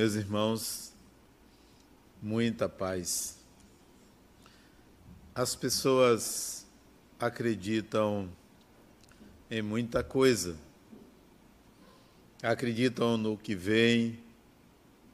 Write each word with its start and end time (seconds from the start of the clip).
Meus 0.00 0.14
irmãos, 0.14 0.94
muita 2.22 2.70
paz. 2.70 3.38
As 5.34 5.54
pessoas 5.54 6.66
acreditam 7.18 8.26
em 9.50 9.60
muita 9.60 10.02
coisa. 10.02 10.56
Acreditam 12.42 13.18
no 13.18 13.36
que 13.36 13.54
vem, 13.54 14.18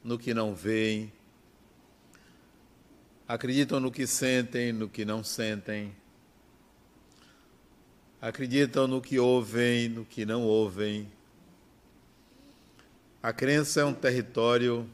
no 0.05 0.17
que 0.17 0.33
não 0.33 0.55
vem. 0.55 1.13
Acreditam 3.27 3.81
no 3.81 3.91
que 3.91 4.07
sentem, 4.07 4.73
no 4.73 4.89
que 4.89 5.05
não 5.05 5.25
sentem. 5.25 5.93
Acreditam 8.21 8.87
no 8.87 9.01
que 9.01 9.19
ouvem, 9.19 9.89
no 9.89 10.05
que 10.05 10.25
não 10.25 10.45
ouvem. 10.45 11.11
A 13.27 13.33
crença 13.33 13.81
é 13.81 13.85
um 13.85 13.93
território 13.93 14.89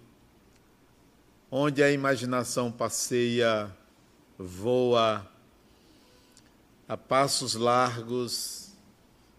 onde 1.51 1.83
a 1.83 1.93
imaginação 1.93 2.73
passeia, 2.73 3.71
voa 4.39 5.31
a 6.89 6.97
passos 6.97 7.53
largos 7.53 8.73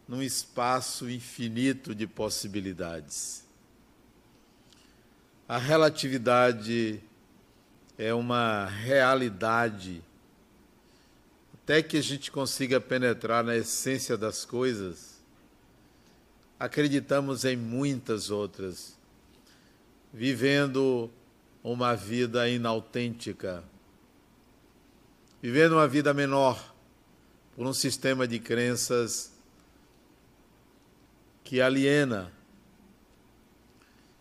num 0.08 0.22
espaço 0.22 1.10
infinito 1.10 1.96
de 1.96 2.06
possibilidades. 2.06 3.44
A 5.50 5.58
relatividade 5.58 7.02
é 7.98 8.14
uma 8.14 8.68
realidade 8.68 10.04
até 11.56 11.82
que 11.82 11.98
a 11.98 12.04
gente 12.04 12.30
consiga 12.32 12.80
penetrar 12.80 13.44
na 13.44 13.56
essência 13.56 14.16
das 14.16 14.46
coisas 14.46 15.13
acreditamos 16.60 17.46
em 17.46 17.56
muitas 17.56 18.30
outras, 18.30 18.98
vivendo 20.14 21.10
uma 21.64 21.96
vida 21.96 22.48
inautêntica, 22.50 23.64
vivendo 25.42 25.74
uma 25.74 25.88
vida 25.88 26.14
menor 26.14 26.74
por 27.56 27.66
um 27.66 27.74
sistema 27.74 28.28
de 28.28 28.40
crenças 28.40 29.32
que 31.44 31.62
aliena. 31.62 32.32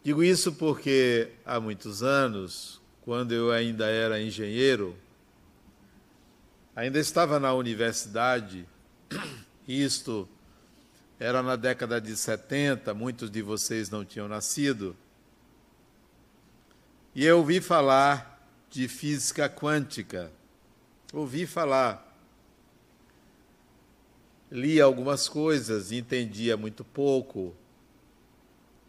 Digo 0.05 0.22
isso 0.22 0.53
porque 0.53 1.30
há 1.44 1.60
muitos 1.60 2.03
anos, 2.03 2.80
quando 3.03 3.33
eu 3.33 3.53
ainda 3.53 3.86
era 3.86 4.20
engenheiro, 4.20 4.97
ainda 6.75 6.98
estava 6.98 7.38
na 7.38 7.53
universidade, 7.55 8.66
isto 9.66 10.28
era 11.18 11.42
na 11.42 11.56
década 11.56 12.00
de 12.00 12.16
70, 12.16 12.92
muitos 12.94 13.30
de 13.30 13.42
vocês 13.42 13.88
não 13.91 14.05
tinham 14.05 14.28
nascido. 14.28 14.96
E 17.14 17.24
eu 17.24 17.38
ouvi 17.38 17.60
falar 17.60 18.32
de 18.70 18.88
física 18.88 19.48
quântica. 19.48 20.32
Ouvi 21.12 21.46
falar. 21.46 22.10
Li 24.50 24.80
algumas 24.80 25.28
coisas 25.28 25.92
entendia 25.92 26.56
muito 26.56 26.84
pouco, 26.84 27.54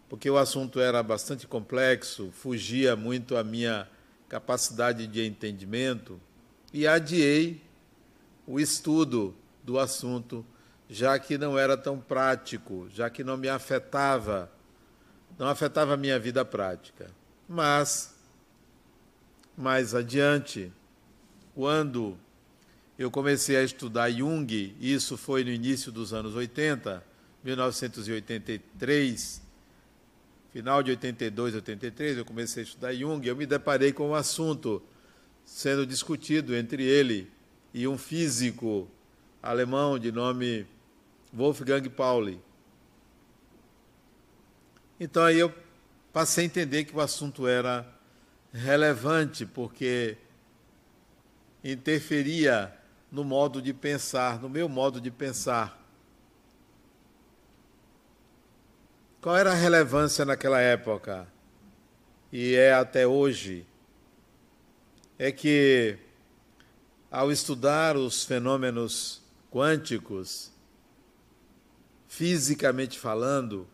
porque 0.09 0.29
o 0.29 0.37
assunto 0.37 0.79
era 0.79 1.01
bastante 1.03 1.47
complexo, 1.47 2.31
fugia 2.31 2.95
muito 2.95 3.35
à 3.35 3.43
minha 3.43 3.89
capacidade 4.27 5.05
de 5.07 5.25
entendimento, 5.25 6.19
e 6.73 6.87
adiei 6.87 7.61
o 8.47 8.59
estudo 8.59 9.35
do 9.63 9.79
assunto 9.79 10.45
já 10.93 11.17
que 11.17 11.39
não 11.39 11.57
era 11.57 11.75
tão 11.75 11.99
prático, 11.99 12.87
já 12.93 13.09
que 13.09 13.23
não 13.23 13.35
me 13.35 13.49
afetava, 13.49 14.51
não 15.39 15.47
afetava 15.47 15.95
a 15.95 15.97
minha 15.97 16.19
vida 16.19 16.45
prática. 16.45 17.09
Mas, 17.49 18.13
mais 19.57 19.95
adiante, 19.95 20.71
quando 21.55 22.15
eu 22.95 23.09
comecei 23.09 23.57
a 23.57 23.63
estudar 23.63 24.11
Jung, 24.11 24.77
isso 24.79 25.17
foi 25.17 25.43
no 25.43 25.49
início 25.49 25.91
dos 25.91 26.13
anos 26.13 26.35
80, 26.35 27.03
1983, 27.43 29.41
final 30.51 30.83
de 30.83 30.91
82, 30.91 31.55
83, 31.55 32.17
eu 32.19 32.25
comecei 32.25 32.61
a 32.61 32.65
estudar 32.67 32.93
Jung, 32.93 33.27
eu 33.27 33.35
me 33.35 33.47
deparei 33.47 33.91
com 33.91 34.09
um 34.09 34.13
assunto 34.13 34.79
sendo 35.43 35.87
discutido 35.87 36.55
entre 36.55 36.83
ele 36.83 37.31
e 37.73 37.87
um 37.87 37.97
físico 37.97 38.87
alemão 39.41 39.97
de 39.97 40.11
nome 40.11 40.67
Wolfgang 41.33 41.89
Pauli. 41.89 42.39
Então 44.99 45.23
aí 45.23 45.39
eu 45.39 45.53
passei 46.13 46.43
a 46.43 46.45
entender 46.45 46.83
que 46.83 46.95
o 46.95 47.01
assunto 47.01 47.47
era 47.47 47.85
relevante, 48.53 49.43
porque 49.45 50.15
interferia 51.63 52.71
no 53.11 53.23
modo 53.23 53.61
de 53.61 53.73
pensar, 53.73 54.39
no 54.39 54.47
meu 54.47 54.69
modo 54.69 55.01
de 55.01 55.09
pensar. 55.09 55.81
Qual 59.19 59.35
era 59.35 59.51
a 59.51 59.55
relevância 59.55 60.23
naquela 60.23 60.59
época? 60.59 61.27
E 62.31 62.53
é 62.53 62.73
até 62.73 63.07
hoje. 63.07 63.65
É 65.17 65.31
que, 65.31 65.97
ao 67.09 67.31
estudar 67.31 67.95
os 67.95 68.23
fenômenos 68.23 69.21
quânticos, 69.49 70.52
fisicamente 72.15 72.99
falando, 72.99 73.67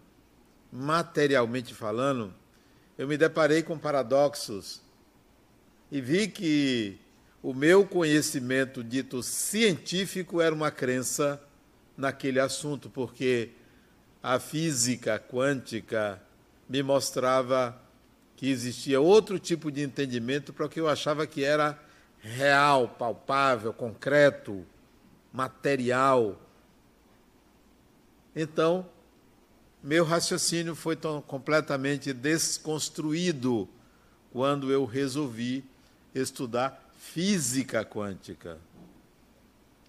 materialmente 0.72 1.74
falando, 1.74 2.34
eu 2.98 3.06
me 3.06 3.18
deparei 3.18 3.62
com 3.62 3.78
paradoxos 3.78 4.82
e 5.92 6.00
vi 6.00 6.30
que 6.30 6.98
o 7.44 7.54
meu 7.54 7.86
conhecimento 7.86 8.82
dito 8.82 9.22
científico 9.22 10.40
era 10.40 10.56
uma 10.56 10.72
crença 10.72 11.42
naquele 11.98 12.40
assunto, 12.40 12.90
porque 12.90 13.50
a 14.24 14.40
física 14.40 15.20
quântica 15.20 16.22
me 16.70 16.82
mostrava 16.82 17.78
que 18.38 18.50
existia 18.50 19.02
outro 19.02 19.38
tipo 19.38 19.70
de 19.70 19.82
entendimento 19.82 20.54
para 20.54 20.66
o 20.66 20.70
que 20.70 20.80
eu 20.80 20.88
achava 20.88 21.28
que 21.28 21.44
era 21.44 21.78
real, 22.22 22.88
palpável, 22.88 23.74
concreto, 23.74 24.66
material. 25.34 26.40
Então, 28.42 28.88
meu 29.84 30.06
raciocínio 30.06 30.74
foi 30.74 30.96
tão 30.96 31.22
completamente 31.22 32.14
desconstruído 32.14 33.68
quando 34.32 34.72
eu 34.72 34.86
resolvi 34.86 35.62
estudar 36.16 36.90
física 36.98 37.84
quântica. 37.84 38.58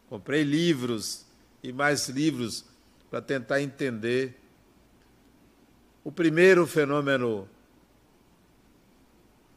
Comprei 0.08 0.42
livros 0.42 1.24
e 1.62 1.72
mais 1.72 2.08
livros 2.08 2.64
para 3.08 3.22
tentar 3.22 3.62
entender 3.62 4.36
o 6.02 6.10
primeiro 6.10 6.66
fenômeno 6.66 7.48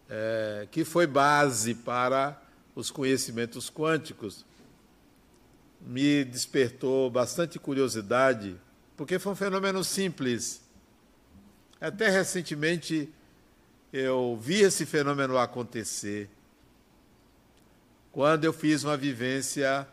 é, 0.07 0.67
que 0.69 0.85
foi 0.85 1.07
base 1.07 1.73
para 1.73 2.39
os 2.75 2.91
conhecimentos 2.91 3.71
quânticos. 3.71 4.45
Me 5.81 6.23
despertou 6.23 7.09
bastante 7.09 7.57
curiosidade 7.57 8.55
porque 8.95 9.19
foi 9.19 9.31
um 9.31 9.35
fenômeno 9.35 9.83
simples. 9.83 10.61
Até 11.79 12.09
recentemente 12.09 13.11
eu 13.91 14.37
vi 14.41 14.61
esse 14.61 14.85
fenômeno 14.85 15.37
acontecer 15.37 16.29
quando 18.11 18.45
eu 18.45 18.53
fiz 18.53 18.83
uma 18.83 18.95
vivência 18.95 19.87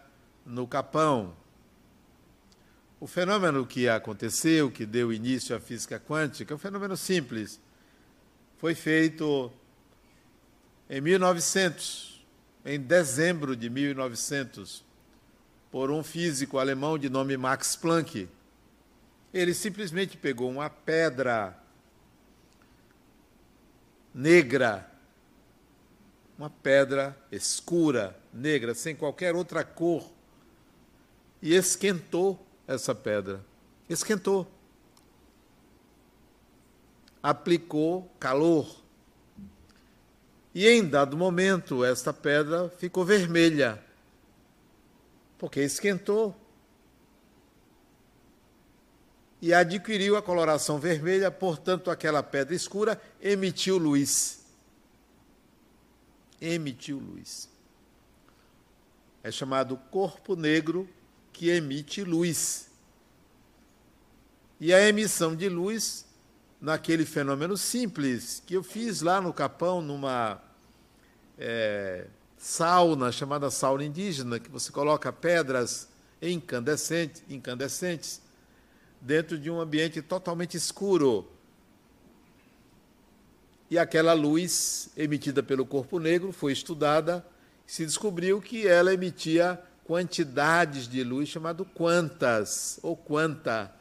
no 0.45 0.67
Capão. 0.67 1.35
O 3.01 3.07
fenômeno 3.07 3.67
que 3.67 3.89
aconteceu, 3.89 4.71
que 4.71 4.85
deu 4.85 5.11
início 5.11 5.57
à 5.57 5.61
física 5.61 5.99
quântica, 5.99 6.53
é 6.53 6.55
um 6.55 6.59
fenômeno 6.59 6.97
simples. 6.97 7.59
Foi 8.59 8.75
feito 8.75 9.51
em 10.89 11.01
1900, 11.01 12.23
em 12.65 12.79
dezembro 12.79 13.57
de 13.57 13.71
1900, 13.71 14.85
por 15.71 15.91
um 15.91 16.03
físico 16.03 16.59
alemão 16.59 16.99
de 16.99 17.09
nome 17.09 17.39
Max 17.39 17.75
Planck. 17.75 18.29
Ele 19.33 19.55
simplesmente 19.55 20.17
pegou 20.17 20.51
uma 20.51 20.69
pedra 20.69 21.57
negra, 24.13 24.91
uma 26.37 26.51
pedra 26.51 27.17
escura, 27.31 28.19
negra, 28.33 28.75
sem 28.75 28.97
qualquer 28.97 29.35
outra 29.35 29.63
cor, 29.63 30.11
e 31.41 31.55
esquentou 31.55 32.45
essa 32.67 32.95
pedra. 32.95 33.45
Esquentou. 33.89 34.51
Aplicou 37.23 38.11
calor. 38.19 38.81
E 40.55 40.67
em 40.67 40.89
dado 40.89 41.17
momento, 41.17 41.85
esta 41.85 42.13
pedra 42.13 42.69
ficou 42.69 43.05
vermelha, 43.05 43.83
porque 45.39 45.61
esquentou. 45.61 46.40
E 49.43 49.55
adquiriu 49.55 50.17
a 50.17 50.23
coloração 50.23 50.79
vermelha, 50.79 51.31
portanto, 51.31 51.91
aquela 51.91 52.23
pedra 52.23 52.55
escura 52.55 53.01
emitiu 53.21 53.79
luz. 53.79 54.41
Emitiu 56.41 56.99
luz. 56.99 57.49
É 59.23 59.31
chamado 59.31 59.77
corpo 59.91 60.37
negro 60.37 60.89
que 61.33 61.49
emite 61.49 62.05
luz. 62.05 62.71
E 64.59 64.75
a 64.75 64.87
emissão 64.87 65.35
de 65.35 65.49
luz, 65.49 66.05
naquele 66.61 67.07
fenômeno 67.07 67.57
simples 67.57 68.43
que 68.47 68.55
eu 68.55 68.63
fiz 68.63 69.01
lá 69.01 69.21
no 69.21 69.33
Capão, 69.33 69.81
numa 69.81 70.43
é, 71.39 72.07
sauna 72.37 73.11
chamada 73.11 73.51
sauna 73.51 73.85
indígena, 73.85 74.39
que 74.39 74.51
você 74.51 74.71
coloca 74.71 75.11
pedras 75.11 75.89
incandescentes, 76.21 77.23
incandescentes 77.29 78.21
dentro 79.01 79.39
de 79.39 79.51
um 79.51 79.61
ambiente 79.61 80.03
totalmente 80.03 80.57
escuro. 80.57 81.27
E 83.71 83.79
aquela 83.79 84.13
luz 84.13 84.91
emitida 84.97 85.43
pelo 85.43 85.65
corpo 85.65 85.99
negro 85.99 86.33
foi 86.33 86.53
estudada 86.53 87.25
e 87.67 87.73
se 87.73 87.87
descobriu 87.87 88.41
que 88.41 88.67
ela 88.67 88.93
emitia 88.93 89.63
quantidades 89.85 90.89
de 90.89 91.03
luz 91.03 91.29
chamado 91.29 91.65
quantas 91.65 92.79
ou 92.83 92.97
quanta. 92.97 93.73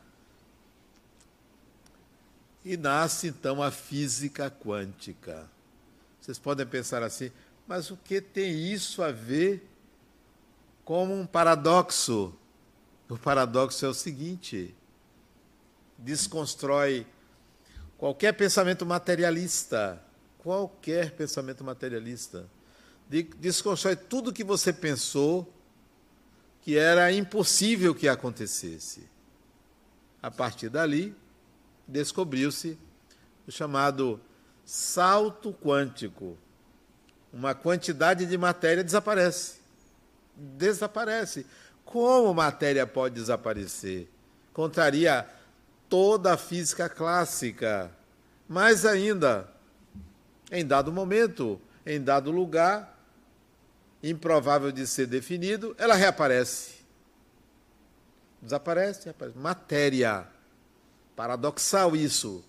E 2.64 2.78
nasce 2.78 3.28
então 3.28 3.64
a 3.64 3.72
física 3.72 4.50
quântica. 4.52 5.50
Vocês 6.22 6.38
podem 6.38 6.66
pensar 6.66 7.02
assim, 7.02 7.32
mas 7.68 7.90
o 7.90 7.98
que 7.98 8.22
tem 8.22 8.72
isso 8.72 9.02
a 9.02 9.12
ver 9.12 9.68
com 10.86 11.22
um 11.22 11.26
paradoxo? 11.26 12.34
O 13.08 13.18
paradoxo 13.18 13.86
é 13.86 13.88
o 13.88 13.94
seguinte: 13.94 14.76
desconstrói 16.00 17.06
qualquer 17.98 18.34
pensamento 18.34 18.86
materialista, 18.86 20.02
qualquer 20.40 21.12
pensamento 21.12 21.64
materialista. 21.64 22.46
Desconstrói 23.38 23.96
tudo 23.96 24.34
que 24.34 24.44
você 24.44 24.72
pensou 24.72 25.52
que 26.62 26.78
era 26.78 27.12
impossível 27.12 27.94
que 27.94 28.08
acontecesse. 28.08 29.08
A 30.22 30.30
partir 30.30 30.70
dali, 30.70 31.16
descobriu-se 31.88 32.78
o 33.48 33.52
chamado 33.52 34.22
salto 34.66 35.54
quântico. 35.54 36.38
Uma 37.34 37.56
quantidade 37.56 38.26
de 38.26 38.38
matéria 38.38 38.84
desaparece. 38.84 39.60
Desaparece. 40.36 41.46
Como 41.84 42.34
matéria 42.34 42.86
pode 42.86 43.16
desaparecer? 43.16 44.08
Contraria 44.54 45.28
toda 45.90 46.34
a 46.34 46.38
física 46.38 46.88
clássica. 46.88 47.92
Mais 48.48 48.86
ainda, 48.86 49.50
em 50.52 50.66
dado 50.66 50.92
momento, 50.92 51.60
em 51.86 52.00
dado 52.00 52.32
lugar, 52.32 52.98
improvável 54.02 54.72
de 54.72 54.88
ser 54.88 55.08
definido, 55.08 55.76
ela 55.78 55.96
reaparece. 55.96 56.76
Desaparece, 58.42 59.06
reaparece. 59.06 59.38
Matéria. 59.38 60.28
Paradoxal 61.16 61.96
isso. 61.96 62.46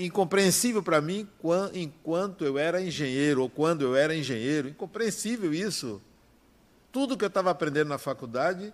Incompreensível 0.00 0.82
para 0.82 1.00
mim 1.00 1.28
enquanto 1.74 2.44
eu 2.44 2.58
era 2.58 2.80
engenheiro, 2.80 3.42
ou 3.42 3.50
quando 3.50 3.82
eu 3.82 3.94
era 3.94 4.16
engenheiro. 4.16 4.68
Incompreensível 4.68 5.52
isso. 5.52 6.00
Tudo 6.90 7.16
que 7.16 7.24
eu 7.24 7.28
estava 7.28 7.50
aprendendo 7.50 7.88
na 7.88 7.98
faculdade, 7.98 8.72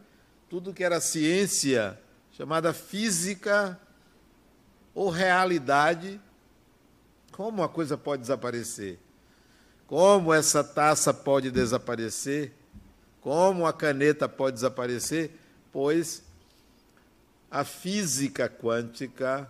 tudo 0.48 0.72
que 0.72 0.84
era 0.84 1.00
ciência 1.00 1.98
chamada 2.36 2.72
física 2.72 3.80
ou 4.92 5.08
realidade, 5.08 6.20
como 7.30 7.62
uma 7.62 7.68
coisa 7.68 7.96
pode 7.96 8.22
desaparecer? 8.22 8.98
Como 9.86 10.34
essa 10.34 10.64
taça 10.64 11.14
pode 11.14 11.50
desaparecer? 11.50 12.52
Como 13.20 13.66
a 13.66 13.72
caneta 13.72 14.28
pode 14.28 14.54
desaparecer? 14.54 15.30
Pois 15.72 16.24
a 17.50 17.62
física 17.62 18.48
quântica 18.48 19.48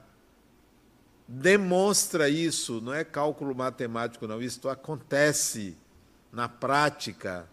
demonstra 1.26 2.28
isso, 2.28 2.82
não 2.82 2.92
é 2.92 3.02
cálculo 3.02 3.54
matemático, 3.54 4.26
não. 4.26 4.42
Isto 4.42 4.68
acontece 4.68 5.74
na 6.30 6.50
prática. 6.50 7.48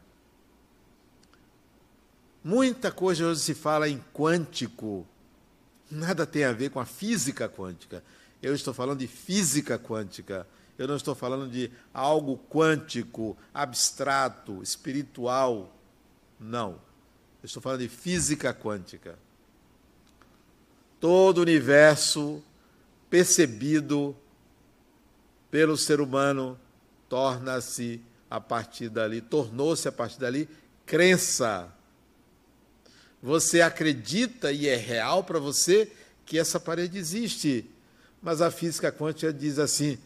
Muita 2.44 2.92
coisa 2.92 3.26
hoje 3.26 3.40
se 3.40 3.54
fala 3.54 3.88
em 3.88 4.04
quântico, 4.14 5.08
nada 5.92 6.26
tem 6.26 6.44
a 6.44 6.54
ver 6.54 6.70
com 6.70 6.80
a 6.80 6.86
física 6.86 7.48
quântica. 7.50 8.04
Eu 8.42 8.56
estou 8.56 8.74
falando 8.74 9.00
de 9.00 9.08
física 9.08 9.78
quântica. 9.78 10.48
Eu 10.78 10.88
não 10.88 10.96
estou 10.96 11.14
falando 11.14 11.50
de 11.50 11.70
algo 11.94 12.40
quântico, 12.50 13.38
abstrato, 13.54 14.64
espiritual. 14.64 15.76
Não. 16.40 16.72
Eu 17.42 17.46
estou 17.46 17.62
falando 17.62 17.82
de 17.82 17.90
física 17.90 18.54
quântica. 18.54 19.18
Todo 21.00 21.40
o 21.40 21.42
universo 21.42 22.44
percebido 23.10 24.16
pelo 25.52 25.78
ser 25.78 26.00
humano 26.00 26.60
torna-se 27.10 28.02
a 28.30 28.40
partir 28.40 28.88
dali, 28.88 29.20
tornou-se 29.20 29.88
a 29.88 29.92
partir 29.92 30.18
dali 30.18 30.48
crença 30.86 31.72
você 33.22 33.62
acredita 33.62 34.52
e 34.52 34.68
é 34.68 34.76
real 34.76 35.24
para 35.24 35.40
você 35.40 35.92
que 36.26 36.40
essa 36.40 36.60
parede 36.60 36.98
existe. 36.98 37.70
Mas 38.22 38.42
a 38.42 38.50
física 38.50 38.92
quântica 38.92 39.32
diz 39.32 39.60
assim: 39.60 39.98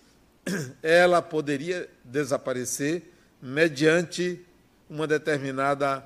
ela 0.81 1.21
poderia 1.21 1.89
desaparecer 2.03 3.12
mediante 3.41 4.44
uma 4.89 5.07
determinada 5.07 6.06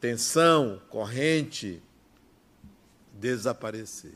tensão, 0.00 0.80
corrente, 0.88 1.82
desaparecer. 3.12 4.14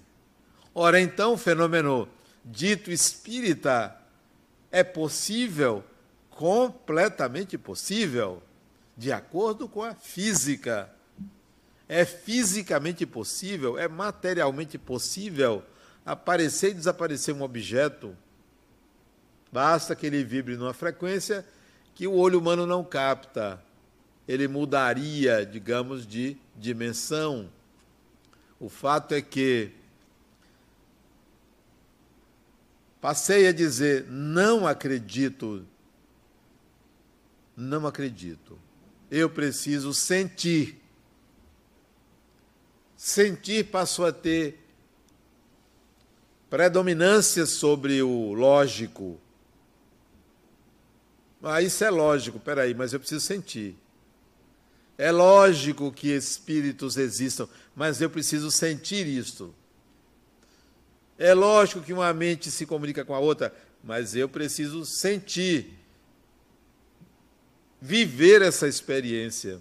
Ora, 0.74 1.00
então, 1.00 1.34
o 1.34 1.38
fenômeno 1.38 2.08
dito 2.44 2.90
espírita 2.90 3.96
é 4.72 4.82
possível, 4.82 5.84
completamente 6.30 7.56
possível, 7.56 8.42
de 8.96 9.12
acordo 9.12 9.68
com 9.68 9.82
a 9.82 9.94
física. 9.94 10.90
É 11.88 12.04
fisicamente 12.04 13.04
possível, 13.04 13.78
é 13.78 13.86
materialmente 13.86 14.78
possível 14.78 15.62
aparecer 16.04 16.70
e 16.70 16.74
desaparecer 16.74 17.34
um 17.34 17.42
objeto. 17.42 18.16
Basta 19.52 19.94
que 19.94 20.06
ele 20.06 20.24
vibre 20.24 20.56
numa 20.56 20.74
frequência 20.74 21.46
que 21.94 22.06
o 22.06 22.14
olho 22.14 22.38
humano 22.38 22.66
não 22.66 22.82
capta. 22.82 23.62
Ele 24.26 24.48
mudaria, 24.48 25.44
digamos, 25.44 26.06
de 26.06 26.36
dimensão. 26.56 27.50
O 28.58 28.68
fato 28.68 29.12
é 29.12 29.20
que 29.20 29.70
passei 33.00 33.46
a 33.46 33.52
dizer: 33.52 34.06
não 34.08 34.66
acredito, 34.66 35.66
não 37.56 37.86
acredito. 37.86 38.58
Eu 39.10 39.28
preciso 39.28 39.92
sentir 39.92 40.83
sentir 43.04 43.64
passou 43.64 44.06
a 44.06 44.12
ter 44.12 44.58
predominância 46.48 47.44
sobre 47.44 48.00
o 48.00 48.32
lógico. 48.32 49.20
Ah, 51.42 51.60
isso 51.60 51.84
é 51.84 51.90
lógico, 51.90 52.40
peraí, 52.40 52.72
mas 52.72 52.94
eu 52.94 52.98
preciso 52.98 53.20
sentir. 53.20 53.76
É 54.96 55.12
lógico 55.12 55.92
que 55.92 56.08
espíritos 56.08 56.96
existam, 56.96 57.46
mas 57.76 58.00
eu 58.00 58.08
preciso 58.08 58.50
sentir 58.50 59.06
isto. 59.06 59.54
É 61.18 61.34
lógico 61.34 61.82
que 61.82 61.92
uma 61.92 62.10
mente 62.14 62.50
se 62.50 62.64
comunica 62.64 63.04
com 63.04 63.14
a 63.14 63.18
outra, 63.18 63.54
mas 63.82 64.16
eu 64.16 64.30
preciso 64.30 64.86
sentir, 64.86 65.74
viver 67.82 68.40
essa 68.40 68.66
experiência 68.66 69.60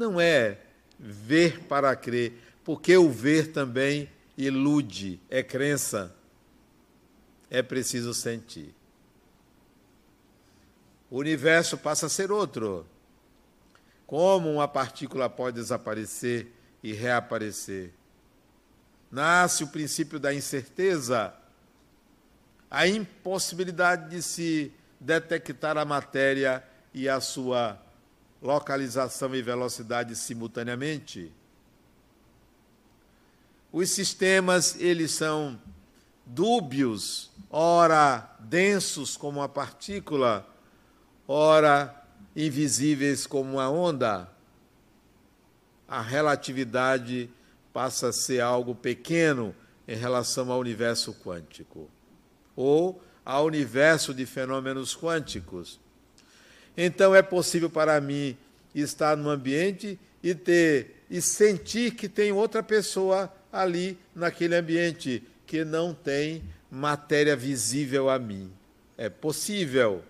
não 0.00 0.18
é 0.18 0.56
ver 0.98 1.60
para 1.64 1.94
crer, 1.94 2.32
porque 2.64 2.96
o 2.96 3.10
ver 3.10 3.52
também 3.52 4.10
ilude, 4.36 5.20
é 5.28 5.42
crença. 5.42 6.16
É 7.50 7.62
preciso 7.62 8.14
sentir. 8.14 8.74
O 11.10 11.18
universo 11.18 11.76
passa 11.76 12.06
a 12.06 12.08
ser 12.08 12.32
outro. 12.32 12.86
Como 14.06 14.50
uma 14.50 14.66
partícula 14.66 15.28
pode 15.28 15.56
desaparecer 15.56 16.50
e 16.82 16.94
reaparecer? 16.94 17.92
Nasce 19.10 19.64
o 19.64 19.68
princípio 19.68 20.18
da 20.18 20.32
incerteza, 20.32 21.34
a 22.70 22.86
impossibilidade 22.86 24.08
de 24.08 24.22
se 24.22 24.72
detectar 24.98 25.76
a 25.76 25.84
matéria 25.84 26.64
e 26.94 27.08
a 27.08 27.20
sua 27.20 27.78
localização 28.42 29.34
e 29.34 29.42
velocidade 29.42 30.16
simultaneamente. 30.16 31.32
Os 33.72 33.90
sistemas, 33.90 34.76
eles 34.80 35.12
são 35.12 35.60
dúbios, 36.26 37.30
ora 37.50 38.36
densos 38.40 39.16
como 39.16 39.40
uma 39.40 39.48
partícula, 39.48 40.46
ora 41.26 41.94
invisíveis 42.34 43.26
como 43.26 43.54
uma 43.54 43.70
onda. 43.70 44.28
A 45.86 46.00
relatividade 46.00 47.30
passa 47.72 48.08
a 48.08 48.12
ser 48.12 48.40
algo 48.40 48.74
pequeno 48.74 49.54
em 49.86 49.96
relação 49.96 50.50
ao 50.50 50.60
universo 50.60 51.12
quântico 51.14 51.90
ou 52.56 53.02
ao 53.24 53.44
universo 53.46 54.14
de 54.14 54.26
fenômenos 54.26 54.96
quânticos. 54.96 55.80
Então 56.82 57.14
é 57.14 57.20
possível 57.20 57.68
para 57.68 58.00
mim 58.00 58.34
estar 58.74 59.14
num 59.14 59.28
ambiente 59.28 59.98
e 60.22 60.34
ter 60.34 61.04
e 61.10 61.20
sentir 61.20 61.94
que 61.94 62.08
tem 62.08 62.32
outra 62.32 62.62
pessoa 62.62 63.30
ali 63.52 63.98
naquele 64.14 64.54
ambiente 64.54 65.22
que 65.46 65.62
não 65.62 65.92
tem 65.92 66.42
matéria 66.70 67.36
visível 67.36 68.08
a 68.08 68.18
mim. 68.18 68.50
É 68.96 69.10
possível, 69.10 70.02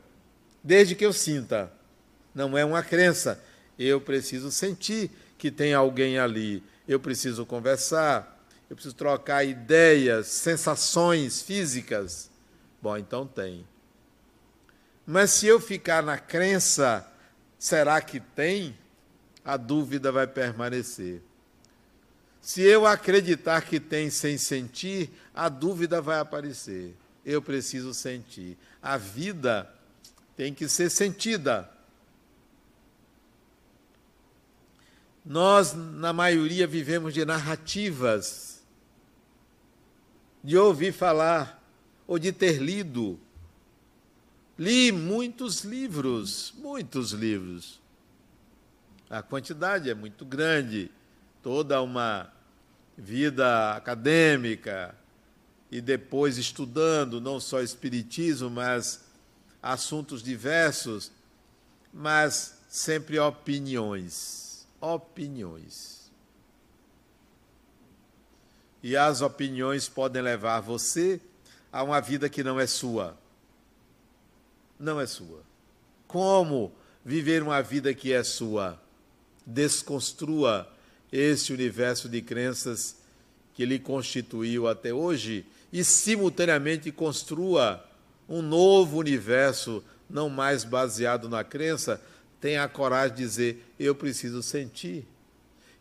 desde 0.62 0.94
que 0.94 1.04
eu 1.04 1.12
sinta. 1.12 1.72
Não 2.32 2.56
é 2.56 2.64
uma 2.64 2.84
crença. 2.84 3.42
Eu 3.76 4.00
preciso 4.00 4.52
sentir 4.52 5.10
que 5.36 5.50
tem 5.50 5.74
alguém 5.74 6.20
ali. 6.20 6.62
Eu 6.86 7.00
preciso 7.00 7.44
conversar. 7.44 8.46
Eu 8.68 8.76
preciso 8.76 8.94
trocar 8.94 9.42
ideias, 9.42 10.28
sensações 10.28 11.42
físicas. 11.42 12.30
Bom, 12.80 12.96
então 12.96 13.26
tem. 13.26 13.66
Mas 15.10 15.32
se 15.32 15.48
eu 15.48 15.58
ficar 15.58 16.04
na 16.04 16.16
crença, 16.16 17.04
será 17.58 18.00
que 18.00 18.20
tem? 18.20 18.78
A 19.44 19.56
dúvida 19.56 20.12
vai 20.12 20.24
permanecer. 20.24 21.20
Se 22.40 22.62
eu 22.62 22.86
acreditar 22.86 23.62
que 23.62 23.80
tem 23.80 24.08
sem 24.08 24.38
sentir, 24.38 25.10
a 25.34 25.48
dúvida 25.48 26.00
vai 26.00 26.20
aparecer. 26.20 26.96
Eu 27.26 27.42
preciso 27.42 27.92
sentir. 27.92 28.56
A 28.80 28.96
vida 28.96 29.68
tem 30.36 30.54
que 30.54 30.68
ser 30.68 30.88
sentida. 30.88 31.68
Nós, 35.24 35.74
na 35.74 36.12
maioria, 36.12 36.68
vivemos 36.68 37.12
de 37.12 37.24
narrativas, 37.24 38.62
de 40.44 40.56
ouvir 40.56 40.92
falar 40.92 41.60
ou 42.06 42.16
de 42.16 42.30
ter 42.30 42.58
lido. 42.62 43.18
Li 44.60 44.92
muitos 44.92 45.64
livros, 45.64 46.52
muitos 46.58 47.12
livros. 47.12 47.80
A 49.08 49.22
quantidade 49.22 49.88
é 49.88 49.94
muito 49.94 50.22
grande 50.22 50.90
toda 51.42 51.80
uma 51.80 52.30
vida 52.94 53.74
acadêmica 53.74 54.94
e 55.70 55.80
depois 55.80 56.36
estudando 56.36 57.22
não 57.22 57.40
só 57.40 57.62
espiritismo, 57.62 58.50
mas 58.50 59.02
assuntos 59.62 60.22
diversos, 60.22 61.10
mas 61.90 62.60
sempre 62.68 63.18
opiniões, 63.18 64.66
opiniões. 64.78 66.12
E 68.82 68.94
as 68.94 69.22
opiniões 69.22 69.88
podem 69.88 70.20
levar 70.20 70.60
você 70.60 71.18
a 71.72 71.82
uma 71.82 71.98
vida 71.98 72.28
que 72.28 72.44
não 72.44 72.60
é 72.60 72.66
sua. 72.66 73.18
Não 74.80 74.98
é 74.98 75.06
sua. 75.06 75.42
Como 76.08 76.72
viver 77.04 77.42
uma 77.42 77.60
vida 77.60 77.92
que 77.92 78.14
é 78.14 78.24
sua? 78.24 78.80
Desconstrua 79.44 80.66
esse 81.12 81.52
universo 81.52 82.08
de 82.08 82.22
crenças 82.22 82.96
que 83.52 83.66
lhe 83.66 83.78
constituiu 83.78 84.66
até 84.66 84.92
hoje 84.92 85.44
e, 85.70 85.84
simultaneamente, 85.84 86.90
construa 86.90 87.84
um 88.26 88.40
novo 88.40 88.96
universo, 88.96 89.84
não 90.08 90.30
mais 90.30 90.64
baseado 90.64 91.28
na 91.28 91.44
crença, 91.44 92.00
tenha 92.40 92.64
a 92.64 92.68
coragem 92.68 93.16
de 93.16 93.22
dizer: 93.22 93.74
Eu 93.78 93.94
preciso 93.94 94.42
sentir. 94.42 95.06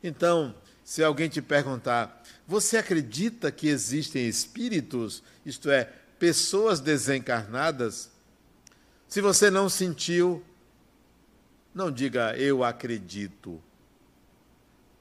Então, 0.03 0.53
se 0.83 1.01
alguém 1.01 1.29
te 1.29 1.41
perguntar, 1.41 2.21
você 2.45 2.77
acredita 2.77 3.49
que 3.51 3.69
existem 3.69 4.27
espíritos, 4.27 5.23
isto 5.45 5.69
é, 5.69 5.89
pessoas 6.17 6.81
desencarnadas? 6.81 8.09
Se 9.09 9.21
você 9.21 9.49
não 9.49 9.67
sentiu, 9.67 10.45
não 11.73 11.91
diga 11.91 12.37
eu 12.37 12.63
acredito. 12.63 13.59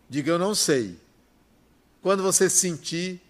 Diga 0.09 0.33
eu 0.33 0.39
não 0.39 0.55
sei. 0.55 0.99
Quando 2.01 2.23
você 2.23 2.49
sentir, 2.49 3.21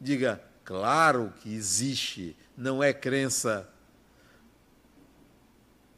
diga 0.00 0.42
claro 0.64 1.30
que 1.40 1.54
existe, 1.54 2.34
não 2.56 2.82
é 2.82 2.94
crença. 2.94 3.68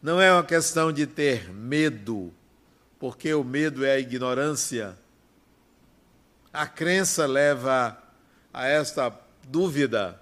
Não 0.02 0.20
é 0.20 0.32
uma 0.32 0.44
questão 0.44 0.92
de 0.92 1.06
ter 1.06 1.52
medo, 1.52 2.34
porque 2.98 3.32
o 3.32 3.44
medo 3.44 3.84
é 3.84 3.92
a 3.92 4.00
ignorância. 4.00 4.98
A 6.52 6.66
crença 6.66 7.26
leva 7.26 7.96
a 8.52 8.66
esta 8.66 9.16
dúvida. 9.46 10.20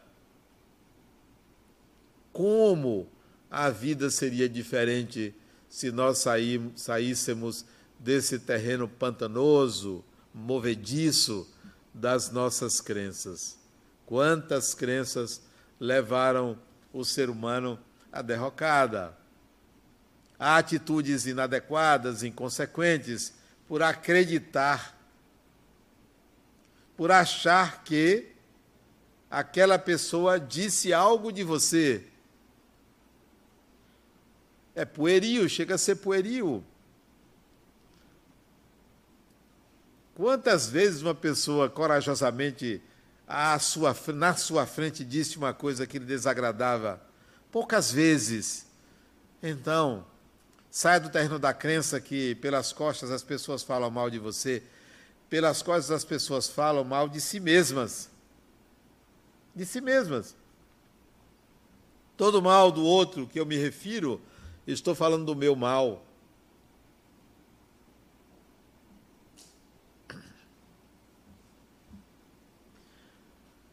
Como 2.35 3.09
a 3.55 3.69
vida 3.69 4.09
seria 4.09 4.49
diferente 4.49 5.35
se 5.69 5.93
nós 5.93 6.25
saíssemos 6.75 7.67
desse 7.99 8.39
terreno 8.39 8.89
pantanoso, 8.89 10.03
movediço 10.33 11.47
das 11.93 12.31
nossas 12.31 12.81
crenças. 12.81 13.59
Quantas 14.07 14.73
crenças 14.73 15.43
levaram 15.79 16.59
o 16.95 17.05
ser 17.05 17.29
humano 17.29 17.79
à 18.11 18.23
derrocada, 18.23 19.15
a 20.39 20.57
atitudes 20.57 21.27
inadequadas, 21.27 22.23
inconsequentes, 22.23 23.35
por 23.69 23.83
acreditar, 23.83 24.99
por 26.97 27.13
achar 27.13 27.85
que 27.85 28.29
aquela 29.31 29.79
pessoa 29.79 30.41
disse 30.41 30.91
algo 30.91 31.31
de 31.31 31.45
você. 31.45 32.07
É 34.75 34.85
pueril, 34.85 35.49
chega 35.49 35.75
a 35.75 35.79
ser 35.79 35.97
pueril. 35.97 36.65
Quantas 40.15 40.69
vezes 40.69 41.03
uma 41.03 41.15
pessoa 41.15 41.71
corajosamente 41.71 42.83
à 43.27 43.59
sua, 43.59 43.97
na 44.15 44.35
sua 44.37 44.67
frente 44.67 45.05
disse 45.05 45.39
uma 45.39 45.55
coisa 45.55 45.87
que 45.87 45.99
lhe 45.99 46.05
desagradava? 46.05 47.01
Poucas 47.51 47.91
vezes. 47.91 48.67
Então, 49.43 50.07
saia 50.71 51.01
do 51.01 51.11
terreno 51.11 51.39
da 51.39 51.53
crença 51.53 52.01
que 52.01 52.35
pelas 52.37 52.73
costas 52.73 53.11
as 53.11 53.23
pessoas 53.23 53.63
falam 53.63 53.91
mal 53.91 54.09
de 54.09 54.19
você, 54.19 54.63
pelas 55.29 55.63
costas 55.63 55.91
as 55.91 56.05
pessoas 56.05 56.49
falam 56.49 56.85
mal 56.85 57.09
de 57.09 57.21
si 57.21 57.41
mesmas. 57.41 58.11
De 59.55 59.67
si 59.67 59.81
mesmas. 59.81 60.37
Todo 62.17 62.41
mal 62.43 62.71
do 62.71 62.85
outro 62.85 63.27
que 63.27 63.41
eu 63.41 63.47
me 63.47 63.57
refiro, 63.57 64.21
estou 64.67 64.95
falando 64.95 65.27
do 65.27 65.35
meu 65.35 65.57
mal. 65.57 66.05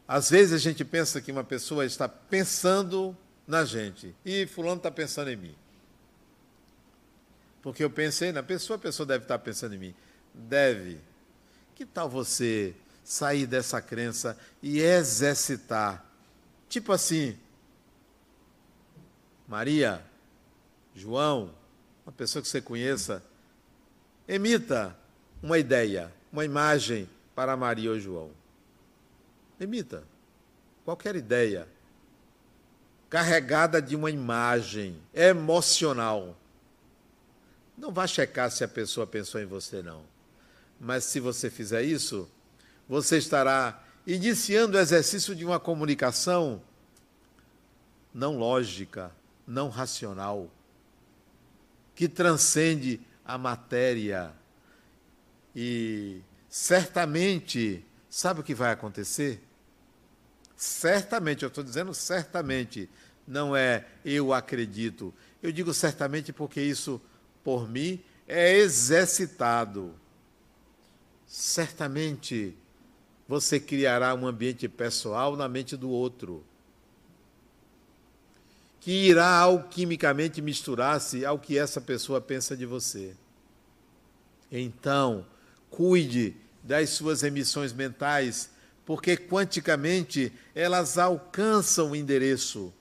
Às 0.06 0.28
vezes 0.28 0.52
a 0.52 0.58
gente 0.58 0.84
pensa 0.84 1.20
que 1.20 1.30
uma 1.30 1.44
pessoa 1.44 1.86
está 1.86 2.08
pensando 2.08 3.16
na 3.46 3.64
gente 3.64 4.12
e 4.24 4.44
fulano 4.44 4.78
está 4.78 4.90
pensando 4.90 5.30
em 5.30 5.36
mim. 5.36 5.54
Porque 7.62 7.84
eu 7.84 7.90
pensei 7.90 8.32
na 8.32 8.42
pessoa, 8.42 8.76
a 8.76 8.80
pessoa 8.80 9.06
deve 9.06 9.24
estar 9.24 9.38
pensando 9.38 9.74
em 9.76 9.78
mim. 9.78 9.94
Deve. 10.34 11.00
Que 11.76 11.86
tal 11.86 12.08
você 12.08 12.74
sair 13.04 13.46
dessa 13.46 13.80
crença 13.80 14.36
e 14.60 14.80
exercitar? 14.80 16.04
Tipo 16.68 16.92
assim, 16.92 17.38
Maria, 19.46 20.04
João, 21.00 21.50
uma 22.04 22.12
pessoa 22.12 22.42
que 22.42 22.48
você 22.48 22.60
conheça, 22.60 23.22
emita 24.28 24.94
uma 25.42 25.58
ideia, 25.58 26.12
uma 26.30 26.44
imagem 26.44 27.08
para 27.34 27.56
Maria 27.56 27.90
ou 27.90 27.98
João. 27.98 28.30
Emita 29.58 30.04
qualquer 30.84 31.16
ideia 31.16 31.66
carregada 33.08 33.80
de 33.80 33.96
uma 33.96 34.10
imagem 34.10 35.00
emocional. 35.14 36.36
Não 37.78 37.90
vá 37.90 38.06
checar 38.06 38.50
se 38.50 38.62
a 38.62 38.68
pessoa 38.68 39.06
pensou 39.06 39.40
em 39.40 39.46
você, 39.46 39.82
não. 39.82 40.02
Mas 40.78 41.04
se 41.04 41.18
você 41.18 41.48
fizer 41.48 41.82
isso, 41.82 42.28
você 42.86 43.16
estará 43.16 43.82
iniciando 44.06 44.76
o 44.76 44.80
exercício 44.80 45.34
de 45.34 45.46
uma 45.46 45.58
comunicação 45.58 46.60
não 48.12 48.36
lógica, 48.36 49.10
não 49.46 49.70
racional, 49.70 50.50
que 52.00 52.08
transcende 52.08 52.98
a 53.26 53.36
matéria 53.36 54.32
e 55.54 56.22
certamente 56.48 57.84
sabe 58.08 58.40
o 58.40 58.42
que 58.42 58.54
vai 58.54 58.72
acontecer? 58.72 59.42
Certamente, 60.56 61.42
eu 61.42 61.48
estou 61.48 61.62
dizendo 61.62 61.92
certamente, 61.92 62.88
não 63.28 63.54
é 63.54 63.86
eu 64.02 64.32
acredito. 64.32 65.12
Eu 65.42 65.52
digo 65.52 65.74
certamente 65.74 66.32
porque 66.32 66.62
isso, 66.62 66.98
por 67.44 67.68
mim, 67.68 68.02
é 68.26 68.56
exercitado. 68.56 69.94
Certamente 71.26 72.56
você 73.28 73.60
criará 73.60 74.14
um 74.14 74.26
ambiente 74.26 74.66
pessoal 74.70 75.36
na 75.36 75.50
mente 75.50 75.76
do 75.76 75.90
outro, 75.90 76.42
que 78.80 79.08
irá 79.08 79.38
alquimicamente 79.38 80.40
misturar-se 80.40 81.24
ao 81.24 81.38
que 81.38 81.58
essa 81.58 81.80
pessoa 81.80 82.20
pensa 82.20 82.56
de 82.56 82.64
você. 82.64 83.14
Então, 84.50 85.26
cuide 85.68 86.34
das 86.62 86.90
suas 86.90 87.22
emissões 87.22 87.72
mentais, 87.72 88.50
porque 88.86 89.16
quanticamente 89.16 90.32
elas 90.54 90.98
alcançam 90.98 91.90
o 91.90 91.96
endereço, 91.96 92.72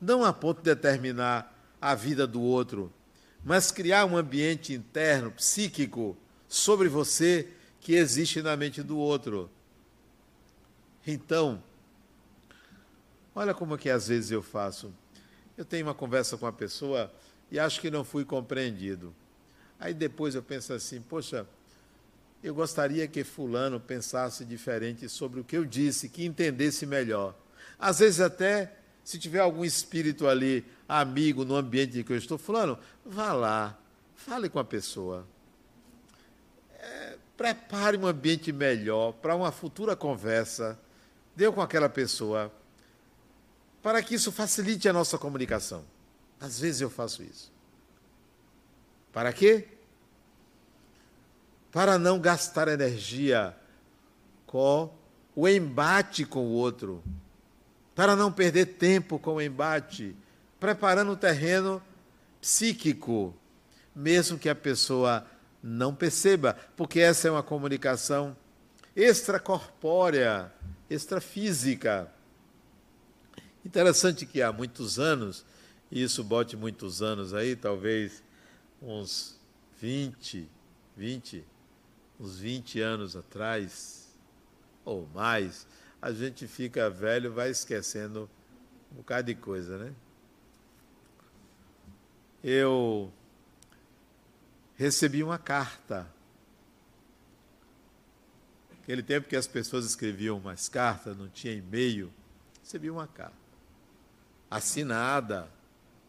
não 0.00 0.24
a 0.24 0.32
ponto 0.32 0.58
de 0.58 0.74
determinar 0.74 1.54
a 1.80 1.94
vida 1.94 2.26
do 2.26 2.40
outro, 2.40 2.92
mas 3.44 3.70
criar 3.70 4.06
um 4.06 4.16
ambiente 4.16 4.72
interno, 4.72 5.30
psíquico, 5.30 6.16
sobre 6.48 6.88
você 6.88 7.48
que 7.80 7.94
existe 7.94 8.42
na 8.42 8.56
mente 8.56 8.82
do 8.82 8.96
outro. 8.96 9.50
Então, 11.06 11.62
olha 13.34 13.54
como 13.54 13.74
é 13.74 13.78
que 13.78 13.90
às 13.90 14.08
vezes 14.08 14.30
eu 14.30 14.42
faço. 14.42 14.92
Eu 15.58 15.64
tenho 15.64 15.86
uma 15.86 15.94
conversa 15.94 16.36
com 16.38 16.46
a 16.46 16.52
pessoa 16.52 17.12
e 17.50 17.58
acho 17.58 17.80
que 17.80 17.90
não 17.90 18.04
fui 18.04 18.24
compreendido. 18.24 19.12
Aí 19.80 19.92
depois 19.92 20.36
eu 20.36 20.42
penso 20.42 20.72
assim, 20.72 21.00
poxa, 21.00 21.44
eu 22.44 22.54
gostaria 22.54 23.08
que 23.08 23.24
fulano 23.24 23.80
pensasse 23.80 24.44
diferente 24.44 25.08
sobre 25.08 25.40
o 25.40 25.44
que 25.44 25.56
eu 25.56 25.64
disse, 25.64 26.08
que 26.08 26.24
entendesse 26.24 26.86
melhor. 26.86 27.34
Às 27.76 27.98
vezes 27.98 28.20
até 28.20 28.72
se 29.02 29.18
tiver 29.18 29.40
algum 29.40 29.64
espírito 29.64 30.28
ali, 30.28 30.64
amigo, 30.88 31.44
no 31.44 31.56
ambiente 31.56 31.98
em 31.98 32.04
que 32.04 32.12
eu 32.12 32.16
estou, 32.16 32.38
fulano, 32.38 32.78
vá 33.04 33.32
lá, 33.32 33.76
fale 34.14 34.48
com 34.48 34.60
a 34.60 34.64
pessoa. 34.64 35.26
É, 36.78 37.16
prepare 37.36 37.96
um 37.96 38.06
ambiente 38.06 38.52
melhor 38.52 39.12
para 39.14 39.34
uma 39.34 39.50
futura 39.50 39.96
conversa. 39.96 40.78
Deu 41.34 41.52
com 41.52 41.60
aquela 41.60 41.88
pessoa. 41.88 42.52
Para 43.82 44.02
que 44.02 44.14
isso 44.14 44.32
facilite 44.32 44.88
a 44.88 44.92
nossa 44.92 45.16
comunicação. 45.18 45.84
Às 46.40 46.60
vezes 46.60 46.80
eu 46.80 46.90
faço 46.90 47.22
isso. 47.22 47.52
Para 49.12 49.32
quê? 49.32 49.68
Para 51.72 51.98
não 51.98 52.20
gastar 52.20 52.68
energia 52.68 53.56
com 54.46 54.92
o 55.34 55.48
embate 55.48 56.24
com 56.24 56.40
o 56.40 56.52
outro. 56.52 57.02
Para 57.94 58.14
não 58.14 58.32
perder 58.32 58.66
tempo 58.66 59.18
com 59.18 59.34
o 59.34 59.42
embate. 59.42 60.16
Preparando 60.58 61.12
o 61.12 61.16
terreno 61.16 61.82
psíquico, 62.40 63.34
mesmo 63.94 64.38
que 64.38 64.48
a 64.48 64.54
pessoa 64.54 65.26
não 65.62 65.94
perceba, 65.94 66.56
porque 66.76 67.00
essa 67.00 67.28
é 67.28 67.30
uma 67.30 67.42
comunicação 67.42 68.36
extracorpórea, 68.94 70.52
extrafísica. 70.88 72.10
Interessante 73.68 74.24
que 74.24 74.40
há 74.40 74.50
muitos 74.50 74.98
anos, 74.98 75.44
e 75.90 76.02
isso 76.02 76.24
bote 76.24 76.56
muitos 76.56 77.02
anos 77.02 77.34
aí, 77.34 77.54
talvez 77.54 78.22
uns 78.80 79.38
20, 79.78 80.48
20, 80.96 81.44
uns 82.18 82.38
20 82.38 82.80
anos 82.80 83.14
atrás, 83.14 84.08
ou 84.86 85.06
mais, 85.14 85.66
a 86.00 86.10
gente 86.10 86.48
fica 86.48 86.88
velho, 86.88 87.30
vai 87.30 87.50
esquecendo 87.50 88.26
um 88.90 88.96
bocado 88.96 89.26
de 89.26 89.34
coisa, 89.34 89.76
né? 89.76 89.92
Eu 92.42 93.12
recebi 94.76 95.22
uma 95.22 95.38
carta. 95.38 96.10
Aquele 98.82 99.02
tempo 99.02 99.28
que 99.28 99.36
as 99.36 99.46
pessoas 99.46 99.84
escreviam 99.84 100.38
umas 100.38 100.70
cartas, 100.70 101.14
não 101.14 101.28
tinha 101.28 101.52
e-mail, 101.52 102.10
recebi 102.62 102.88
uma 102.88 103.06
carta. 103.06 103.47
Assinada. 104.50 105.48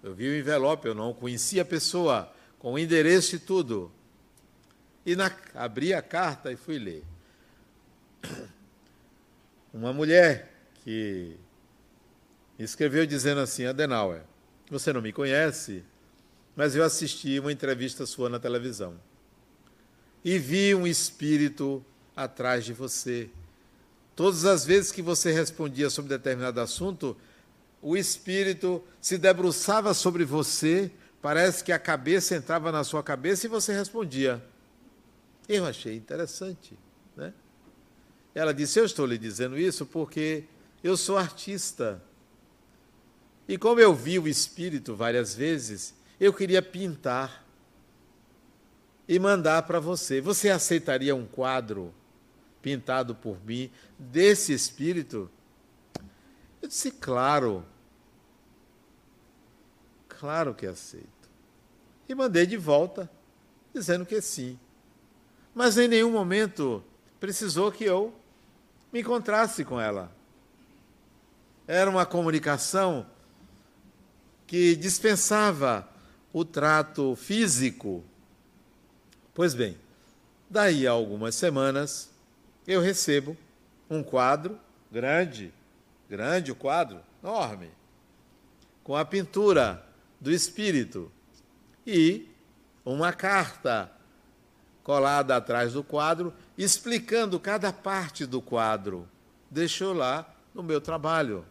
Eu 0.02 0.13
vi 0.13 0.30
o 0.30 0.38
envelope, 0.38 0.88
eu 0.88 0.95
não 0.95 1.13
conhecia 1.13 1.62
a 1.62 1.65
pessoa, 1.65 2.32
com 2.58 2.73
o 2.73 2.80
endereço 2.80 3.36
e 3.36 3.39
tudo. 3.39 3.91
E 5.06 5.15
na, 5.15 5.32
abri 5.56 5.93
a 5.93 6.02
carta 6.02 6.52
e 6.52 6.56
fui 6.56 6.80
ler. 6.80 7.04
Uma 9.73 9.93
mulher 9.93 10.52
que 10.84 11.36
escreveu 12.58 13.06
dizendo 13.06 13.41
assim: 13.41 13.65
Adenauer, 13.65 14.23
você 14.69 14.91
não 14.91 15.02
me 15.02 15.13
conhece, 15.13 15.84
mas 16.56 16.75
eu 16.75 16.84
assisti 16.84 17.39
uma 17.39 17.52
entrevista 17.52 18.06
sua 18.06 18.30
na 18.30 18.39
televisão 18.39 18.99
e 20.23 20.38
vi 20.38 20.75
um 20.75 20.86
espírito 20.86 21.84
atrás 22.15 22.65
de 22.65 22.73
você. 22.73 23.30
Todas 24.15 24.45
as 24.45 24.65
vezes 24.65 24.91
que 24.91 25.02
você 25.02 25.32
respondia 25.32 25.89
sobre 25.89 26.10
determinado 26.10 26.60
assunto, 26.60 27.15
o 27.81 27.95
espírito 27.95 28.83
se 28.99 29.17
debruçava 29.17 29.93
sobre 29.93 30.25
você, 30.25 30.91
parece 31.21 31.63
que 31.63 31.71
a 31.71 31.79
cabeça 31.79 32.35
entrava 32.35 32.71
na 32.71 32.83
sua 32.83 33.01
cabeça 33.01 33.45
e 33.45 33.49
você 33.49 33.73
respondia. 33.73 34.43
Eu 35.47 35.65
achei 35.65 35.95
interessante. 35.95 36.77
Né? 37.15 37.33
Ela 38.35 38.53
disse: 38.53 38.79
Eu 38.79 38.85
estou 38.85 39.05
lhe 39.05 39.17
dizendo 39.17 39.57
isso 39.57 39.85
porque 39.85 40.43
eu 40.83 40.95
sou 40.95 41.17
artista. 41.17 42.01
E 43.47 43.57
como 43.57 43.79
eu 43.79 43.93
vi 43.95 44.19
o 44.19 44.27
espírito 44.27 44.95
várias 44.95 45.33
vezes, 45.33 45.95
eu 46.19 46.31
queria 46.31 46.61
pintar 46.61 47.45
e 49.07 49.17
mandar 49.17 49.63
para 49.63 49.79
você. 49.79 50.21
Você 50.21 50.49
aceitaria 50.49 51.15
um 51.15 51.25
quadro 51.25 51.91
pintado 52.61 53.15
por 53.15 53.43
mim 53.43 53.71
desse 53.97 54.53
espírito? 54.53 55.31
Eu 56.62 56.67
disse, 56.67 56.91
claro. 56.91 57.65
Claro 60.08 60.54
que 60.54 60.65
aceito. 60.65 61.08
E 62.08 62.15
mandei 62.15 62.45
de 62.45 62.58
volta, 62.58 63.10
dizendo 63.74 64.06
que 64.06 64.19
sim. 64.22 64.60
Mas 65.54 65.78
em 65.78 65.88
nenhum 65.88 66.12
momento 66.12 66.84
precisou 67.19 67.72
que 67.72 67.84
eu 67.84 68.13
me 68.91 69.02
encontrasse 69.02 69.63
com 69.63 69.80
ela. 69.80 70.12
Era 71.67 71.89
uma 71.89 72.06
comunicação 72.06 73.06
que 74.48 74.76
dispensava 74.76 75.88
o 76.34 76.43
trato 76.43 77.15
físico. 77.15 78.04
Pois 79.34 79.54
bem, 79.54 79.78
daí 80.50 80.88
a 80.88 80.91
algumas 80.91 81.36
semanas 81.36 82.10
eu 82.67 82.82
recebo 82.82 83.38
um 83.89 84.02
quadro 84.02 84.60
grande, 84.91 85.54
grande 86.10 86.52
o 86.52 86.56
quadro, 86.56 87.02
enorme, 87.24 87.69
com 88.84 88.95
a 88.95 89.06
pintura 89.06 89.86
do 90.19 90.32
espírito 90.32 91.12
e 91.86 92.28
uma 92.84 93.13
carta 93.13 93.91
colada 94.84 95.36
atrás 95.36 95.74
do 95.74 95.84
quadro 95.84 96.34
explicando 96.58 97.39
cada 97.39 97.72
parte 97.72 98.26
do 98.26 98.41
quadro. 98.41 99.08
Deixou 99.52 99.93
lá 99.93 100.34
no 100.54 100.63
meu 100.63 100.82
trabalho. 100.82 101.45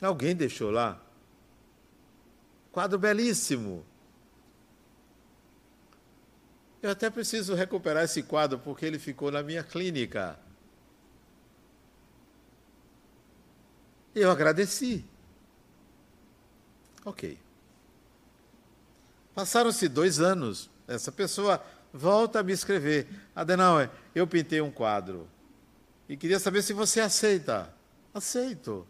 Alguém 0.00 0.34
deixou 0.34 0.70
lá? 0.70 1.00
Quadro 2.72 2.98
belíssimo. 2.98 3.84
Eu 6.82 6.90
até 6.90 7.08
preciso 7.08 7.54
recuperar 7.54 8.04
esse 8.04 8.22
quadro 8.22 8.58
porque 8.58 8.84
ele 8.84 8.98
ficou 8.98 9.30
na 9.30 9.42
minha 9.42 9.62
clínica. 9.62 10.38
Eu 14.14 14.30
agradeci. 14.30 15.04
Ok. 17.04 17.38
Passaram-se 19.34 19.88
dois 19.88 20.20
anos. 20.20 20.70
Essa 20.86 21.10
pessoa 21.10 21.64
volta 21.92 22.40
a 22.40 22.42
me 22.42 22.52
escrever. 22.52 23.08
Adenauer, 23.34 23.90
eu 24.14 24.26
pintei 24.26 24.60
um 24.60 24.70
quadro. 24.70 25.28
E 26.08 26.16
queria 26.16 26.38
saber 26.38 26.62
se 26.62 26.72
você 26.72 27.00
aceita. 27.00 27.74
Aceito. 28.12 28.86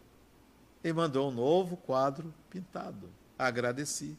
E 0.83 0.93
mandou 0.93 1.29
um 1.29 1.33
novo 1.33 1.75
quadro 1.77 2.33
pintado 2.49 3.09
agradeci. 3.37 4.17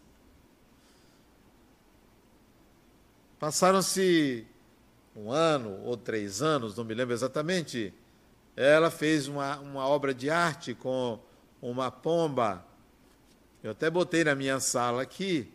Passaram-se 3.38 4.46
um 5.14 5.30
ano 5.30 5.80
ou 5.84 5.96
três 5.96 6.42
anos, 6.42 6.76
não 6.76 6.84
me 6.84 6.94
lembro 6.94 7.14
exatamente. 7.14 7.92
Ela 8.56 8.90
fez 8.90 9.28
uma, 9.28 9.58
uma 9.58 9.86
obra 9.86 10.14
de 10.14 10.30
arte 10.30 10.74
com 10.74 11.20
uma 11.60 11.90
pomba. 11.90 12.64
Eu 13.62 13.72
até 13.72 13.90
botei 13.90 14.24
na 14.24 14.34
minha 14.34 14.58
sala 14.58 15.02
aqui. 15.02 15.52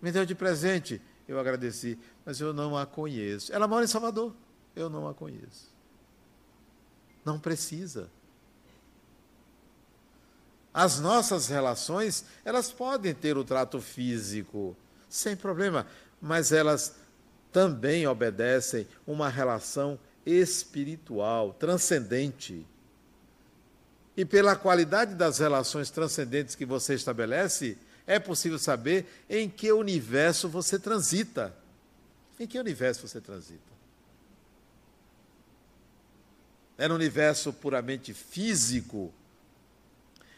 Me 0.00 0.12
deu 0.12 0.26
de 0.26 0.34
presente. 0.34 1.00
Eu 1.26 1.40
agradeci, 1.40 1.98
mas 2.24 2.38
eu 2.40 2.52
não 2.52 2.76
a 2.76 2.84
conheço. 2.84 3.50
Ela 3.52 3.66
mora 3.66 3.84
em 3.84 3.88
Salvador. 3.88 4.34
Eu 4.76 4.90
não 4.90 5.08
a 5.08 5.14
conheço. 5.14 5.72
Não 7.24 7.38
precisa. 7.38 8.10
As 10.74 10.98
nossas 10.98 11.46
relações, 11.46 12.24
elas 12.44 12.70
podem 12.72 13.14
ter 13.14 13.38
o 13.38 13.44
trato 13.44 13.80
físico, 13.80 14.76
sem 15.08 15.36
problema, 15.36 15.86
mas 16.20 16.50
elas 16.50 16.96
também 17.52 18.06
obedecem 18.06 18.86
uma 19.06 19.28
relação 19.28 19.98
espiritual, 20.24 21.52
transcendente. 21.54 22.66
E 24.16 24.24
pela 24.24 24.54
qualidade 24.54 25.14
das 25.14 25.38
relações 25.38 25.90
transcendentes 25.90 26.54
que 26.54 26.64
você 26.64 26.94
estabelece, 26.94 27.76
é 28.06 28.18
possível 28.18 28.58
saber 28.58 29.06
em 29.28 29.48
que 29.48 29.72
universo 29.72 30.48
você 30.48 30.78
transita. 30.78 31.54
Em 32.38 32.46
que 32.46 32.58
universo 32.58 33.06
você 33.06 33.20
transita? 33.20 33.74
É 36.76 36.88
no 36.88 36.94
universo 36.94 37.52
puramente 37.52 38.12
físico? 38.12 39.12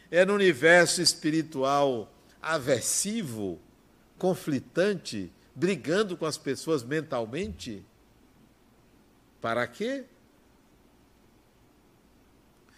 É 0.09 0.23
no 0.23 0.33
universo 0.33 1.01
espiritual 1.01 2.11
aversivo, 2.41 3.59
conflitante, 4.17 5.31
brigando 5.55 6.15
com 6.15 6.25
as 6.25 6.37
pessoas 6.37 6.83
mentalmente? 6.83 7.83
Para 9.41 9.65
quê? 9.67 10.05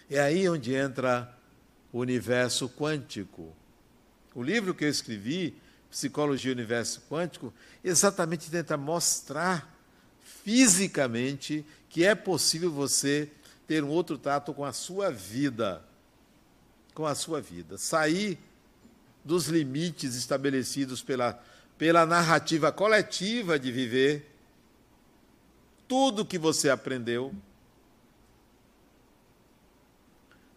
É 0.10 0.20
aí 0.20 0.50
onde 0.50 0.74
entra 0.74 1.38
o 1.92 2.00
universo 2.00 2.70
quântico. 2.70 3.56
O 4.34 4.44
livro 4.44 4.74
que 4.74 4.86
eu 4.86 4.90
escrevi, 4.90 5.56
Psicologia 5.90 6.52
e 6.52 6.54
Universo 6.54 7.02
Quântico, 7.10 7.54
exatamente 7.84 8.50
tenta 8.50 8.78
mostrar 8.78 9.76
fisicamente 10.44 11.66
que 11.90 12.06
é 12.06 12.14
possível 12.14 12.72
você 12.72 13.30
ter 13.68 13.84
um 13.84 13.90
outro 13.90 14.18
trato 14.18 14.54
com 14.54 14.64
a 14.64 14.74
sua 14.74 15.12
vida. 15.12 15.84
Com 16.94 17.06
a 17.06 17.16
sua 17.16 17.42
vida. 17.42 17.78
Sair 17.78 18.38
dos 19.24 19.48
limites 19.48 20.16
estabelecidos 20.16 21.04
pela, 21.04 21.42
pela 21.78 22.06
narrativa 22.06 22.72
coletiva 22.72 23.60
de 23.60 23.72
viver. 23.72 24.26
Tudo 25.90 26.26
que 26.26 26.38
você 26.38 26.70
aprendeu 26.70 27.34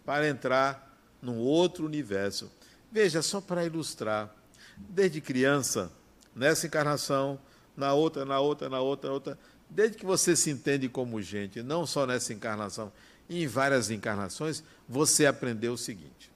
para 0.04 0.28
entrar 0.28 0.96
num 1.20 1.38
outro 1.38 1.84
universo. 1.84 2.50
Veja, 2.90 3.22
só 3.22 3.40
para 3.40 3.64
ilustrar, 3.64 4.32
desde 4.76 5.20
criança, 5.20 5.90
nessa 6.34 6.66
encarnação, 6.66 7.40
na 7.76 7.94
outra, 7.94 8.24
na 8.24 8.38
outra, 8.38 8.68
na 8.68 8.80
outra, 8.80 9.08
na 9.08 9.14
outra, 9.14 9.38
desde 9.70 9.96
que 9.96 10.04
você 10.04 10.36
se 10.36 10.50
entende 10.50 10.88
como 10.88 11.20
gente, 11.22 11.62
não 11.62 11.86
só 11.86 12.06
nessa 12.06 12.32
encarnação, 12.32 12.92
em 13.30 13.46
várias 13.46 13.90
encarnações, 13.90 14.62
você 14.88 15.24
aprendeu 15.24 15.72
o 15.72 15.78
seguinte. 15.78 16.30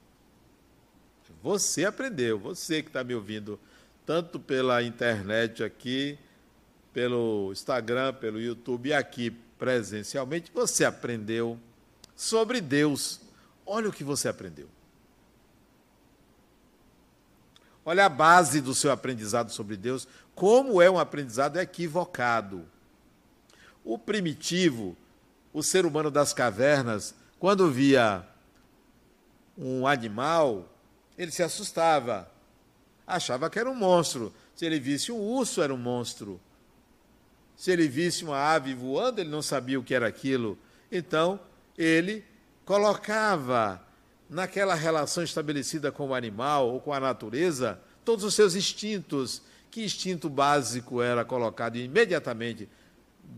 Você 1.42 1.84
aprendeu, 1.84 2.38
você 2.38 2.82
que 2.82 2.88
está 2.88 3.04
me 3.04 3.14
ouvindo, 3.14 3.60
tanto 4.06 4.40
pela 4.40 4.82
internet 4.82 5.62
aqui, 5.62 6.18
pelo 6.96 7.52
Instagram, 7.52 8.14
pelo 8.14 8.40
YouTube 8.40 8.88
e 8.88 8.94
aqui 8.94 9.30
presencialmente, 9.30 10.50
você 10.50 10.82
aprendeu 10.82 11.60
sobre 12.16 12.58
Deus. 12.58 13.20
Olha 13.66 13.90
o 13.90 13.92
que 13.92 14.02
você 14.02 14.30
aprendeu. 14.30 14.66
Olha 17.84 18.06
a 18.06 18.08
base 18.08 18.62
do 18.62 18.74
seu 18.74 18.90
aprendizado 18.90 19.52
sobre 19.52 19.76
Deus, 19.76 20.08
como 20.34 20.80
é 20.80 20.90
um 20.90 20.98
aprendizado 20.98 21.58
equivocado. 21.58 22.64
O 23.84 23.98
primitivo, 23.98 24.96
o 25.52 25.62
ser 25.62 25.84
humano 25.84 26.10
das 26.10 26.32
cavernas, 26.32 27.14
quando 27.38 27.70
via 27.70 28.26
um 29.58 29.86
animal, 29.86 30.66
ele 31.18 31.30
se 31.30 31.42
assustava, 31.42 32.26
achava 33.06 33.50
que 33.50 33.58
era 33.58 33.70
um 33.70 33.74
monstro. 33.74 34.32
Se 34.54 34.64
ele 34.64 34.80
visse 34.80 35.12
um 35.12 35.20
urso, 35.20 35.60
era 35.60 35.74
um 35.74 35.76
monstro. 35.76 36.40
Se 37.56 37.70
ele 37.70 37.88
visse 37.88 38.22
uma 38.22 38.38
ave 38.38 38.74
voando, 38.74 39.20
ele 39.20 39.30
não 39.30 39.40
sabia 39.40 39.80
o 39.80 39.82
que 39.82 39.94
era 39.94 40.06
aquilo. 40.06 40.58
Então, 40.92 41.40
ele 41.76 42.22
colocava 42.64 43.82
naquela 44.28 44.74
relação 44.74 45.24
estabelecida 45.24 45.90
com 45.90 46.08
o 46.08 46.14
animal 46.14 46.68
ou 46.68 46.80
com 46.80 46.92
a 46.92 47.00
natureza 47.00 47.80
todos 48.04 48.24
os 48.24 48.34
seus 48.34 48.54
instintos. 48.54 49.42
Que 49.70 49.84
instinto 49.84 50.28
básico 50.28 51.00
era 51.00 51.24
colocado 51.24 51.76
imediatamente 51.76 52.68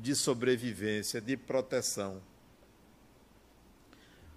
de 0.00 0.14
sobrevivência, 0.14 1.20
de 1.20 1.36
proteção? 1.36 2.20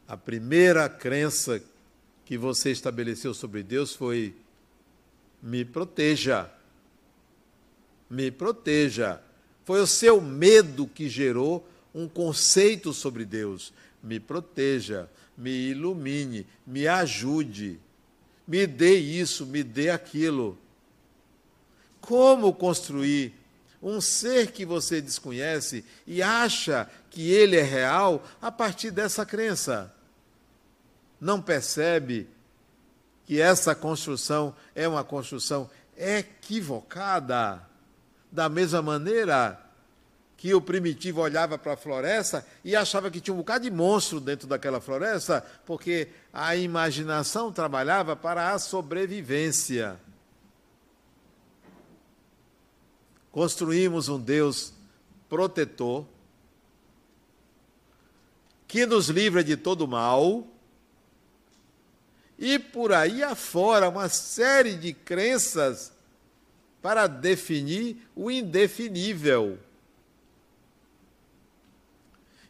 A 0.08 0.16
primeira 0.18 0.90
crença 0.90 1.62
que 2.26 2.38
você 2.38 2.72
estabeleceu 2.72 3.34
sobre 3.34 3.64
Deus 3.64 3.96
foi: 3.96 4.36
me 5.42 5.66
proteja. 5.66 6.52
Me 8.10 8.30
proteja. 8.30 9.22
Foi 9.64 9.80
o 9.80 9.88
seu 9.88 10.20
medo 10.20 10.88
que 10.88 11.08
gerou 11.10 11.68
um 11.94 12.08
conceito 12.08 12.94
sobre 12.94 13.26
Deus 13.26 13.74
me 14.02 14.20
proteja, 14.20 15.10
me 15.38 15.70
ilumine, 15.70 16.48
me 16.66 16.88
ajude, 16.88 17.80
me 18.48 18.66
dê 18.66 18.98
isso, 18.98 19.46
me 19.46 19.64
dê 19.64 19.90
aquilo. 19.90 20.58
Como 22.00 22.54
construir 22.54 23.34
um 23.82 24.02
ser 24.02 24.52
que 24.52 24.66
você 24.66 25.02
desconhece 25.02 25.86
e 26.06 26.22
acha 26.22 26.90
que 27.10 27.32
ele 27.32 27.56
é 27.56 27.62
real 27.62 28.26
a 28.42 28.52
partir 28.52 28.92
dessa 28.92 29.26
crença? 29.26 29.94
Não 31.20 31.42
percebe 31.42 32.28
que 33.26 33.40
essa 33.40 33.76
construção 33.76 34.56
é 34.74 34.88
uma 34.88 35.04
construção 35.04 35.70
equivocada? 35.96 37.70
Da 38.32 38.48
mesma 38.48 38.82
maneira 38.82 39.60
que 40.42 40.56
o 40.56 40.60
primitivo 40.60 41.22
olhava 41.22 41.56
para 41.56 41.74
a 41.74 41.78
floresta 41.78 42.44
e 42.64 42.76
achava 42.76 43.12
que 43.12 43.22
tinha 43.22 43.32
um 43.32 43.38
bocado 43.38 43.64
de 43.64 43.70
monstro 43.70 44.20
dentro 44.20 44.48
daquela 44.48 44.82
floresta, 44.82 45.46
porque 45.68 46.08
a 46.34 46.56
imaginação 46.56 47.52
trabalhava 47.52 48.16
para 48.16 48.52
a 48.52 48.58
sobrevivência. 48.58 50.00
Construímos 53.32 54.10
um 54.10 54.20
Deus 54.20 54.74
protetor, 55.30 56.06
que 58.68 58.86
nos 58.88 59.10
livra 59.10 59.44
de 59.44 59.56
todo 59.56 59.88
mal, 59.88 60.48
e 62.40 62.58
por 62.58 62.92
aí 62.92 63.22
afora 63.22 63.88
uma 63.88 64.10
série 64.10 64.74
de 64.74 64.92
crenças 64.92 65.94
para 66.82 67.08
definir 67.08 67.98
o 68.16 68.32
indefinível. 68.32 69.60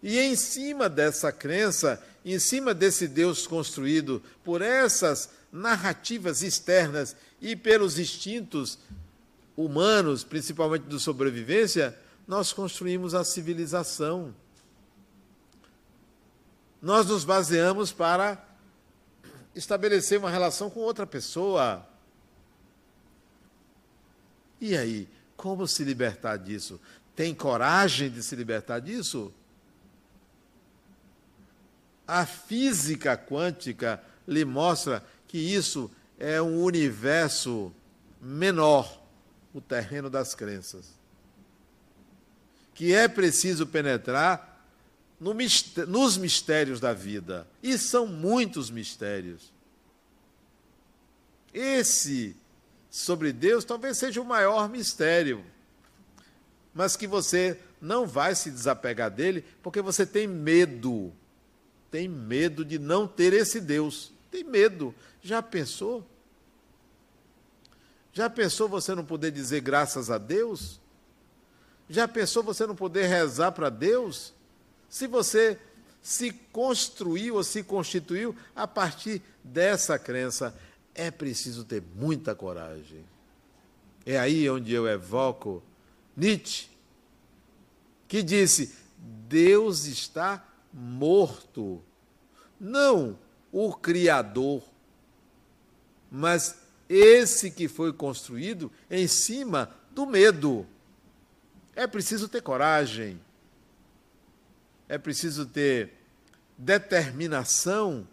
E 0.01 0.17
em 0.19 0.35
cima 0.35 0.89
dessa 0.89 1.31
crença, 1.31 2.01
em 2.25 2.39
cima 2.39 2.73
desse 2.73 3.07
Deus 3.07 3.45
construído 3.45 4.21
por 4.43 4.61
essas 4.61 5.29
narrativas 5.51 6.41
externas 6.41 7.15
e 7.39 7.55
pelos 7.55 7.99
instintos 7.99 8.79
humanos, 9.55 10.23
principalmente 10.23 10.83
de 10.83 10.99
sobrevivência, 10.99 11.97
nós 12.27 12.53
construímos 12.53 13.13
a 13.13 13.23
civilização. 13.23 14.33
Nós 16.81 17.05
nos 17.05 17.23
baseamos 17.23 17.91
para 17.91 18.43
estabelecer 19.53 20.17
uma 20.17 20.29
relação 20.29 20.69
com 20.69 20.79
outra 20.79 21.05
pessoa. 21.05 21.85
E 24.61 24.77
aí, 24.77 25.09
como 25.35 25.67
se 25.67 25.83
libertar 25.83 26.37
disso? 26.37 26.79
Tem 27.15 27.33
coragem 27.33 28.11
de 28.11 28.21
se 28.21 28.35
libertar 28.35 28.79
disso? 28.79 29.33
A 32.07 32.27
física 32.27 33.17
quântica 33.17 34.01
lhe 34.27 34.45
mostra 34.45 35.03
que 35.27 35.39
isso 35.39 35.89
é 36.19 36.39
um 36.39 36.61
universo 36.61 37.73
menor, 38.21 39.01
o 39.51 39.59
terreno 39.59 40.11
das 40.11 40.35
crenças. 40.35 40.93
Que 42.75 42.93
é 42.93 43.07
preciso 43.07 43.65
penetrar 43.65 44.63
no 45.19 45.33
nos 45.87 46.17
mistérios 46.17 46.79
da 46.79 46.93
vida. 46.93 47.47
E 47.63 47.77
são 47.77 48.05
muitos 48.05 48.69
mistérios. 48.69 49.51
Esse 51.53 52.35
sobre 52.91 53.33
Deus 53.33 53.65
talvez 53.65 53.97
seja 53.97 54.21
o 54.21 54.25
maior 54.25 54.69
mistério, 54.69 55.43
mas 56.73 56.95
que 56.95 57.07
você 57.07 57.59
não 57.81 58.05
vai 58.05 58.35
se 58.35 58.51
desapegar 58.51 59.09
dele 59.09 59.43
porque 59.63 59.81
você 59.81 60.05
tem 60.05 60.27
medo 60.27 61.11
tem 61.91 62.07
medo 62.07 62.63
de 62.63 62.79
não 62.79 63.05
ter 63.05 63.33
esse 63.33 63.59
Deus. 63.59 64.13
Tem 64.31 64.45
medo. 64.45 64.95
Já 65.21 65.43
pensou? 65.43 66.07
Já 68.13 68.29
pensou 68.29 68.69
você 68.69 68.95
não 68.95 69.03
poder 69.03 69.29
dizer 69.29 69.59
graças 69.59 70.09
a 70.09 70.17
Deus? 70.17 70.79
Já 71.89 72.07
pensou 72.07 72.41
você 72.41 72.65
não 72.65 72.75
poder 72.75 73.07
rezar 73.07 73.51
para 73.51 73.69
Deus? 73.69 74.33
Se 74.89 75.05
você 75.05 75.59
se 76.01 76.31
construiu 76.31 77.35
ou 77.35 77.43
se 77.43 77.61
constituiu 77.61 78.35
a 78.55 78.65
partir 78.65 79.21
dessa 79.43 79.99
crença. 79.99 80.55
É 80.93 81.09
preciso 81.09 81.63
ter 81.63 81.83
muita 81.95 82.35
coragem. 82.35 83.05
É 84.05 84.19
aí 84.19 84.49
onde 84.49 84.73
eu 84.73 84.87
evoco 84.87 85.63
Nietzsche, 86.15 86.69
que 88.07 88.21
disse: 88.21 88.75
Deus 88.97 89.85
está 89.85 90.45
morto. 90.73 91.81
Não 92.59 93.17
o 93.51 93.73
Criador, 93.73 94.63
mas 96.09 96.57
esse 96.87 97.49
que 97.49 97.67
foi 97.67 97.91
construído 97.93 98.71
em 98.89 99.07
cima 99.07 99.73
do 99.91 100.05
medo. 100.05 100.65
É 101.75 101.87
preciso 101.87 102.27
ter 102.27 102.41
coragem, 102.41 103.19
é 104.87 104.97
preciso 104.97 105.45
ter 105.45 105.93
determinação. 106.57 108.07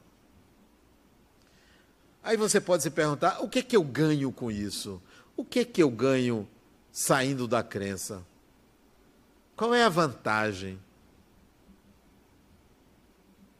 Aí 2.28 2.36
você 2.36 2.60
pode 2.60 2.82
se 2.82 2.90
perguntar: 2.90 3.40
o 3.40 3.48
que 3.48 3.60
é 3.60 3.62
que 3.62 3.74
eu 3.74 3.82
ganho 3.82 4.30
com 4.30 4.50
isso? 4.50 5.00
O 5.34 5.42
que 5.42 5.60
é 5.60 5.64
que 5.64 5.82
eu 5.82 5.90
ganho 5.90 6.46
saindo 6.92 7.48
da 7.48 7.62
crença? 7.62 8.22
Qual 9.56 9.74
é 9.74 9.82
a 9.82 9.88
vantagem? 9.88 10.78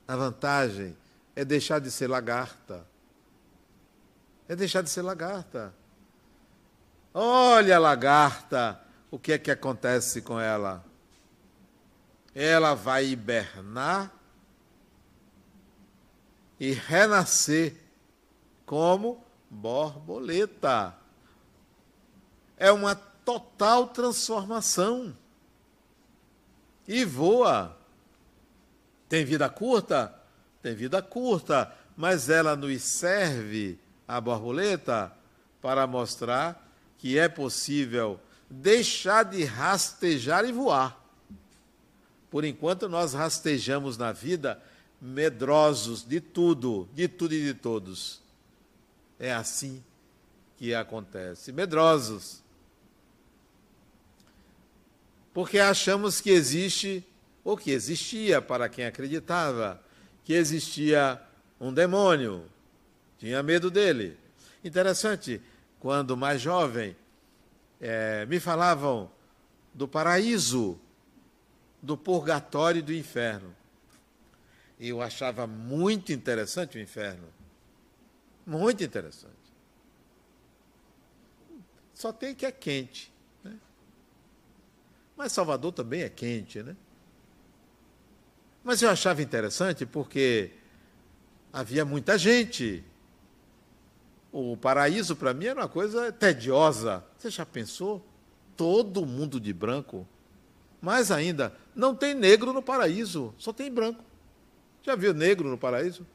A 0.07 0.14
vantagem 0.14 0.94
é 1.35 1.46
deixar 1.46 1.78
de 1.78 1.90
ser 1.90 2.09
lagarta. 2.09 2.87
É 4.46 4.54
deixar 4.54 4.83
de 4.83 4.90
ser 4.90 5.00
lagarta. 5.00 5.72
Olha 7.14 7.76
a 7.76 7.81
lagarta, 7.81 8.78
o 9.11 9.18
que 9.18 9.33
é 9.33 9.38
que 9.38 9.50
acontece 9.50 10.20
com 10.20 10.38
ela? 10.38 10.85
Ela 12.35 12.74
vai 12.74 13.07
hibernar 13.07 14.12
e 16.61 16.72
renascer 16.72 17.88
como 18.68 19.24
borboleta. 19.48 20.94
É 22.54 22.70
uma 22.70 22.94
total 22.94 23.88
transformação 23.88 25.16
e 26.87 27.02
voa. 27.02 27.74
Tem 29.09 29.24
vida 29.24 29.48
curta? 29.48 30.14
Tem 30.61 30.74
vida 30.74 31.00
curta, 31.00 31.74
mas 31.96 32.28
ela 32.28 32.54
nos 32.54 32.83
serve, 32.83 33.78
a 34.07 34.20
borboleta, 34.20 35.12
para 35.62 35.87
mostrar 35.87 36.70
que 36.98 37.18
é 37.18 37.26
possível 37.26 38.20
deixar 38.50 39.22
de 39.22 39.44
rastejar 39.44 40.44
e 40.44 40.52
voar. 40.52 41.02
Por 42.31 42.44
enquanto, 42.44 42.87
nós 42.87 43.14
rastejamos 43.14 43.96
na 43.96 44.12
vida 44.12 44.62
medrosos 45.00 46.07
de 46.07 46.20
tudo, 46.20 46.87
de 46.92 47.09
tudo 47.09 47.33
e 47.33 47.42
de 47.42 47.54
todos. 47.54 48.27
É 49.18 49.33
assim 49.33 49.83
que 50.57 50.74
acontece. 50.74 51.52
Medrosos 51.52 52.42
porque 55.38 55.61
achamos 55.61 56.20
que 56.20 56.31
existe, 56.31 57.07
ou 57.44 57.57
que 57.57 57.70
existia 57.70 58.42
para 58.42 58.68
quem 58.68 58.85
acreditava, 58.85 59.81
que 60.24 60.33
existia 60.33 61.22
um 61.61 61.72
demônio, 61.72 62.44
tinha 63.18 63.40
medo 63.40 63.70
dele. 63.70 64.18
Interessante, 64.64 65.40
quando 65.78 66.16
mais 66.16 66.40
jovem, 66.40 66.96
é, 67.81 68.26
me 68.26 68.40
falavam 68.40 69.09
do 69.72 69.87
paraíso, 69.87 70.76
do 71.81 71.96
purgatório 71.96 72.81
e 72.81 72.83
do 72.83 72.92
inferno. 72.92 73.54
E 74.76 74.88
eu 74.88 75.00
achava 75.00 75.46
muito 75.46 76.12
interessante 76.12 76.78
o 76.78 76.81
inferno. 76.81 77.28
Muito 78.48 78.82
interessante. 78.82 79.34
Só 81.92 82.11
tem 82.14 82.34
que 82.34 82.46
é 82.46 82.50
quente. 82.50 83.12
Mas 85.14 85.32
Salvador 85.32 85.70
também 85.70 86.00
é 86.00 86.08
quente, 86.08 86.62
né? 86.62 86.74
Mas 88.64 88.80
eu 88.80 88.88
achava 88.88 89.20
interessante 89.20 89.84
porque 89.84 90.52
havia 91.52 91.84
muita 91.84 92.16
gente. 92.16 92.82
O 94.32 94.56
paraíso 94.56 95.14
para 95.14 95.34
mim 95.34 95.44
era 95.44 95.61
uma 95.61 95.68
coisa 95.68 96.11
tediosa. 96.11 97.04
Você 97.18 97.28
já 97.28 97.44
pensou? 97.44 98.02
Todo 98.56 99.04
mundo 99.04 99.38
de 99.38 99.52
branco. 99.52 100.08
Mais 100.80 101.11
ainda, 101.11 101.54
não 101.76 101.94
tem 101.94 102.14
negro 102.14 102.54
no 102.54 102.62
paraíso, 102.62 103.34
só 103.37 103.52
tem 103.52 103.70
branco. 103.70 104.02
Já 104.82 104.96
viu 104.96 105.12
negro 105.12 105.50
no 105.50 105.58
paraíso? 105.58 106.06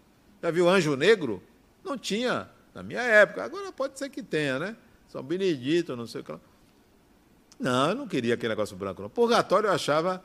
Já 0.42 0.50
viu 0.50 0.68
anjo 0.68 0.96
negro? 0.96 1.44
Não 1.84 1.98
tinha 1.98 2.50
na 2.74 2.82
minha 2.82 3.02
época. 3.02 3.44
Agora 3.44 3.72
pode 3.72 4.00
ser 4.00 4.10
que 4.10 4.24
tenha, 4.24 4.58
né? 4.60 4.76
São 5.10 5.22
Benedito, 5.22 5.96
não 5.96 6.08
sei 6.08 6.22
o 6.22 6.24
que 6.24 6.32
lá. 6.32 6.40
Não, 7.60 7.90
eu 7.90 7.96
não 7.96 8.08
queria 8.08 8.34
aquele 8.34 8.50
negócio 8.50 8.76
branco. 8.76 9.02
Não. 9.02 9.10
Purgatório 9.10 9.68
eu 9.68 9.74
achava 9.74 10.24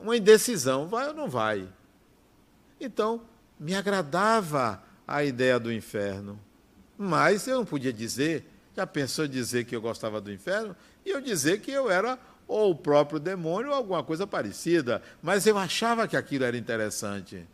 uma 0.00 0.16
indecisão, 0.16 0.88
vai 0.88 1.08
ou 1.08 1.14
não 1.14 1.28
vai. 1.28 1.68
Então, 2.80 3.22
me 3.58 3.74
agradava 3.74 4.82
a 5.06 5.24
ideia 5.24 5.58
do 5.58 5.72
inferno. 5.72 6.38
Mas 6.96 7.46
eu 7.46 7.58
não 7.58 7.64
podia 7.64 7.92
dizer, 7.92 8.44
já 8.76 8.86
pensou 8.86 9.26
dizer 9.26 9.64
que 9.64 9.74
eu 9.74 9.80
gostava 9.80 10.20
do 10.20 10.32
inferno? 10.32 10.76
E 11.04 11.10
eu 11.10 11.20
dizer 11.20 11.60
que 11.60 11.70
eu 11.70 11.90
era 11.90 12.18
ou 12.46 12.70
o 12.70 12.74
próprio 12.74 13.18
demônio 13.18 13.70
ou 13.70 13.76
alguma 13.76 14.02
coisa 14.02 14.26
parecida. 14.26 15.02
Mas 15.22 15.46
eu 15.46 15.56
achava 15.58 16.06
que 16.06 16.16
aquilo 16.16 16.44
era 16.44 16.56
interessante. 16.56 17.46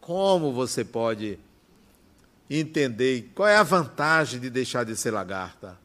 Como 0.00 0.52
você 0.52 0.84
pode 0.84 1.38
entender 2.48 3.32
qual 3.34 3.48
é 3.48 3.56
a 3.56 3.62
vantagem 3.62 4.40
de 4.40 4.48
deixar 4.48 4.84
de 4.84 4.96
ser 4.96 5.10
lagarta? 5.10 5.78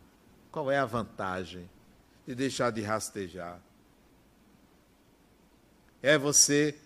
Qual 0.51 0.69
é 0.69 0.77
a 0.77 0.85
vantagem 0.85 1.69
de 2.25 2.35
deixar 2.35 2.71
de 2.71 2.81
rastejar? 2.81 3.59
É 6.01 6.17
você 6.17 6.77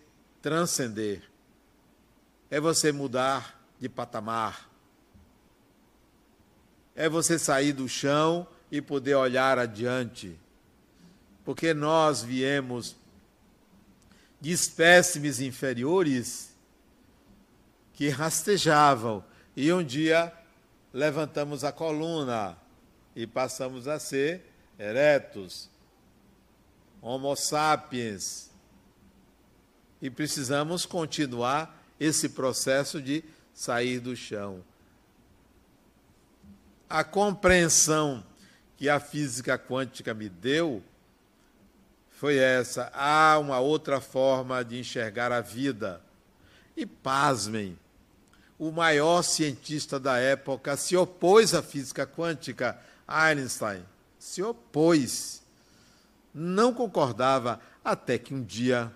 transcender, 0.42 1.24
é 2.50 2.60
você 2.60 2.92
mudar 2.92 3.60
de 3.80 3.90
patamar, 3.90 4.70
é 6.96 7.10
você 7.10 7.38
sair 7.38 7.74
do 7.74 7.90
chão 7.90 8.48
e 8.72 8.82
poder 8.82 9.16
olhar 9.16 9.60
adiante. 9.60 10.40
Porque 11.44 11.74
nós 11.74 12.24
viemos 12.24 12.96
de 14.40 14.52
espécimes 14.52 15.40
inferiores 15.40 16.56
que 17.94 18.10
rastejavam 18.10 19.24
e 19.56 19.72
um 19.72 19.84
dia 19.84 20.34
levantamos 20.94 21.64
a 21.64 21.72
coluna 21.72 22.58
e 23.16 23.26
passamos 23.26 23.88
a 23.88 23.98
ser 24.00 24.44
eretos, 24.78 25.70
homo 27.02 27.36
sapiens. 27.36 28.52
E 30.02 30.10
precisamos 30.10 30.86
continuar 30.86 31.82
esse 32.00 32.30
processo 32.30 33.02
de 33.02 33.24
sair 33.54 34.00
do 34.00 34.16
chão. 34.16 34.64
A 36.90 37.04
compreensão 37.04 38.24
que 38.78 38.90
a 38.90 39.00
física 39.00 39.58
quântica 39.58 40.14
me 40.14 40.28
deu 40.28 40.84
foi 42.12 42.38
essa. 42.38 42.92
Há 42.94 43.38
uma 43.40 43.60
outra 43.60 44.02
forma 44.02 44.64
de 44.64 44.80
enxergar 44.80 45.32
a 45.32 45.42
vida. 45.42 46.02
E 46.76 46.86
pasmem, 46.86 47.78
o 48.58 48.72
maior 48.72 49.22
cientista 49.22 50.00
da 50.00 50.18
época 50.18 50.78
se 50.78 50.96
opôs 50.96 51.54
à 51.54 51.62
física 51.62 52.08
quântica 52.08 52.80
Einstein 53.08 53.84
se 54.26 54.42
opôs, 54.42 55.44
não 56.34 56.74
concordava, 56.74 57.62
até 57.84 58.18
que 58.18 58.34
um 58.34 58.44
dia 58.44 58.92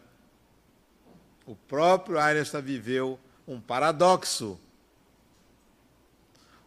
o 1.46 1.56
próprio 1.56 2.20
Einstein 2.20 2.64
viveu 2.64 3.20
um 3.48 3.62
paradoxo. 3.62 4.60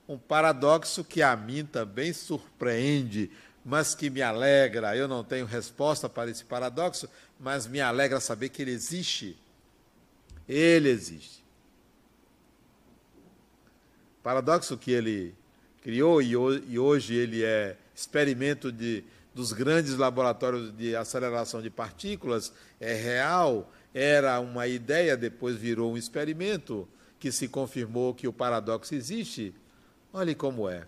Um 0.09 0.17
paradoxo 0.17 1.03
que 1.03 1.23
a 1.23 1.35
mim 1.35 1.65
também 1.65 2.13
surpreende, 2.13 3.33
mas 3.65 3.97
que 3.97 4.09
me 4.09 4.23
alegra. 4.23 4.97
Eu 4.97 5.09
não 5.09 5.25
tenho 5.25 5.45
resposta 5.45 6.09
para 6.09 6.31
esse 6.31 6.45
paradoxo, 6.45 7.09
mas 7.41 7.67
me 7.67 7.81
alegra 7.81 8.21
saber 8.21 8.49
que 8.49 8.63
ele 8.63 8.71
existe. 8.71 9.37
Ele 10.49 10.89
existe. 10.89 11.42
Paradoxo 14.23 14.77
que 14.77 14.93
ele 14.93 15.35
criou 15.83 16.23
e, 16.23 16.37
hoje 16.79 17.15
ele 17.15 17.43
é 17.43 17.77
experimento 17.95 18.71
de, 18.71 19.05
dos 19.35 19.53
grandes 19.53 19.97
laboratórios 19.97 20.75
de 20.77 20.95
aceleração 20.95 21.61
de 21.61 21.69
partículas, 21.69 22.53
é 22.81 22.95
real, 22.95 23.71
era 23.93 24.39
uma 24.41 24.67
ideia, 24.67 25.17
depois 25.17 25.57
virou 25.57 25.93
um 25.93 25.97
experimento 25.97 26.89
que 27.19 27.33
se 27.33 27.49
confirmou 27.49 28.15
que 28.15 28.29
o 28.29 28.33
paradoxo 28.33 28.95
existe. 28.95 29.55
Olhe 30.13 30.35
como 30.35 30.69
é. 30.69 30.87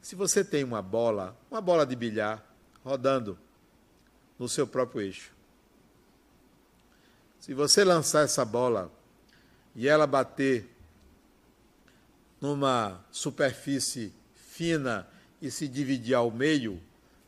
Se 0.00 0.14
você 0.14 0.44
tem 0.44 0.62
uma 0.62 0.82
bola, 0.82 1.36
uma 1.50 1.60
bola 1.60 1.84
de 1.84 1.96
bilhar, 1.96 2.44
rodando 2.84 3.38
no 4.38 4.48
seu 4.48 4.66
próprio 4.66 5.00
eixo, 5.00 5.32
Se 7.38 7.52
você 7.52 7.84
lançar 7.84 8.24
essa 8.24 8.44
bola 8.44 8.90
e 9.76 9.86
ela 9.86 10.06
bater 10.06 10.73
numa 12.44 13.02
superfície 13.10 14.12
fina 14.34 15.08
e 15.40 15.50
se 15.50 15.66
dividir 15.66 16.12
ao 16.12 16.30
meio, 16.30 16.78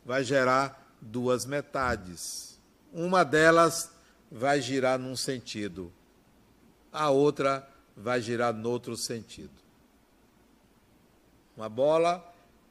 vai 0.05 0.23
gerar 0.23 0.95
duas 1.01 1.43
metades. 1.43 2.59
Uma 2.93 3.25
delas 3.25 3.89
vai 4.31 4.61
girar 4.61 4.99
num 4.99 5.15
sentido, 5.15 5.91
a 6.93 7.09
outra 7.09 7.67
vai 7.95 8.21
girar 8.21 8.53
no 8.53 8.69
outro 8.69 8.95
sentido. 8.95 9.49
Uma 11.55 11.67
bola 11.67 12.23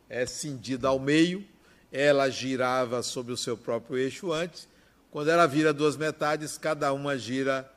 é 0.09 0.25
cindida 0.25 0.87
ao 0.87 1.01
meio, 1.01 1.45
ela 1.91 2.31
girava 2.31 3.03
sobre 3.03 3.33
o 3.33 3.37
seu 3.37 3.57
próprio 3.57 3.99
eixo 3.99 4.33
antes, 4.33 4.69
quando 5.11 5.31
ela 5.31 5.49
vira 5.49 5.73
duas 5.73 5.97
metades, 5.97 6.57
cada 6.57 6.93
uma 6.93 7.19
gira 7.19 7.69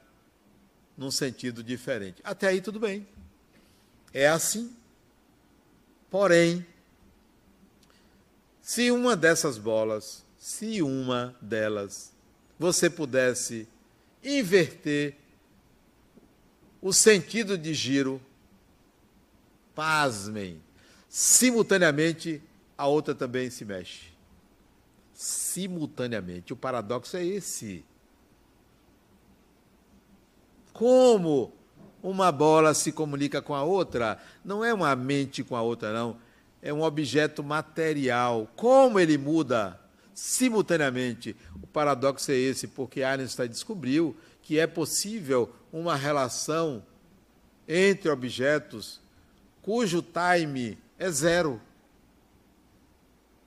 num 0.95 1.09
sentido 1.09 1.63
diferente. 1.63 2.21
Até 2.23 2.49
aí 2.49 2.61
tudo 2.61 2.79
bem. 2.79 3.07
É 4.13 4.27
assim. 4.27 4.75
Porém, 6.09 6.65
se 8.61 8.91
uma 8.91 9.15
dessas 9.15 9.57
bolas, 9.57 10.23
se 10.37 10.81
uma 10.81 11.35
delas, 11.41 12.11
você 12.57 12.89
pudesse 12.89 13.67
inverter 14.23 15.15
o 16.81 16.93
sentido 16.93 17.57
de 17.57 17.73
giro, 17.73 18.21
pasmem, 19.75 20.61
simultaneamente 21.07 22.41
a 22.77 22.87
outra 22.87 23.13
também 23.13 23.49
se 23.49 23.65
mexe. 23.65 24.07
Simultaneamente. 25.13 26.53
O 26.53 26.55
paradoxo 26.55 27.17
é 27.17 27.25
esse. 27.25 27.83
Como 30.71 31.51
uma 32.01 32.31
bola 32.31 32.73
se 32.73 32.91
comunica 32.91 33.41
com 33.41 33.53
a 33.53 33.63
outra? 33.63 34.17
Não 34.43 34.63
é 34.63 34.73
uma 34.73 34.95
mente 34.95 35.43
com 35.43 35.55
a 35.55 35.61
outra, 35.61 35.93
não. 35.93 36.17
É 36.61 36.73
um 36.73 36.81
objeto 36.81 37.43
material. 37.43 38.49
Como 38.55 38.99
ele 38.99 39.17
muda 39.17 39.79
simultaneamente? 40.13 41.35
O 41.61 41.67
paradoxo 41.67 42.31
é 42.31 42.35
esse, 42.35 42.67
porque 42.67 43.03
Einstein 43.03 43.49
descobriu 43.49 44.15
que 44.41 44.59
é 44.59 44.67
possível 44.67 45.53
uma 45.71 45.95
relação 45.95 46.83
entre 47.67 48.09
objetos 48.09 48.99
cujo 49.61 50.01
time 50.01 50.77
é 50.97 51.09
zero. 51.11 51.61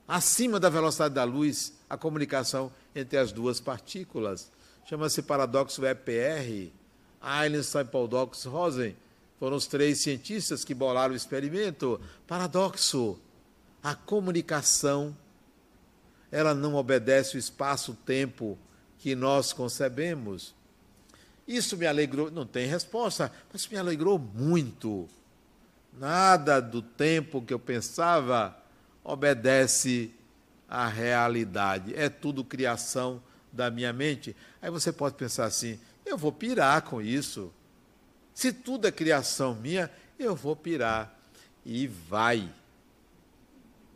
Acima 0.06 0.60
da 0.60 0.68
velocidade 0.68 1.14
da 1.14 1.24
luz, 1.24 1.72
a 1.88 1.96
comunicação 1.96 2.72
entre 2.94 3.18
as 3.18 3.32
duas 3.32 3.60
partículas. 3.60 4.50
Chama-se 4.84 5.22
paradoxo 5.22 5.84
EPR. 5.84 6.70
Einstein, 7.22 7.86
Paradox, 7.86 8.44
Rosen 8.44 8.96
foram 9.38 9.56
os 9.56 9.66
três 9.66 9.98
cientistas 10.00 10.64
que 10.64 10.74
bolaram 10.74 11.14
o 11.14 11.16
experimento. 11.16 12.00
Paradoxo. 12.26 13.18
A 13.82 13.94
comunicação 13.94 15.16
ela 16.32 16.54
não 16.54 16.74
obedece 16.74 17.36
o 17.36 17.38
espaço-tempo 17.38 18.58
que 18.98 19.14
nós 19.14 19.52
concebemos. 19.52 20.54
Isso 21.46 21.76
me 21.76 21.86
alegrou, 21.86 22.30
não 22.30 22.46
tem 22.46 22.66
resposta, 22.66 23.30
mas 23.52 23.68
me 23.68 23.76
alegrou 23.76 24.18
muito. 24.18 25.06
Nada 25.92 26.60
do 26.60 26.80
tempo 26.80 27.42
que 27.42 27.52
eu 27.52 27.58
pensava 27.58 28.56
obedece 29.04 30.10
à 30.66 30.88
realidade. 30.88 31.94
É 31.94 32.08
tudo 32.08 32.42
criação 32.42 33.22
da 33.52 33.70
minha 33.70 33.92
mente. 33.92 34.34
Aí 34.62 34.70
você 34.70 34.90
pode 34.90 35.16
pensar 35.16 35.44
assim: 35.44 35.78
eu 36.04 36.16
vou 36.16 36.32
pirar 36.32 36.82
com 36.82 37.00
isso. 37.00 37.52
Se 38.34 38.52
tudo 38.52 38.86
é 38.86 38.92
criação 38.92 39.54
minha, 39.54 39.90
eu 40.18 40.34
vou 40.34 40.56
pirar. 40.56 41.18
E 41.64 41.86
vai. 41.86 42.50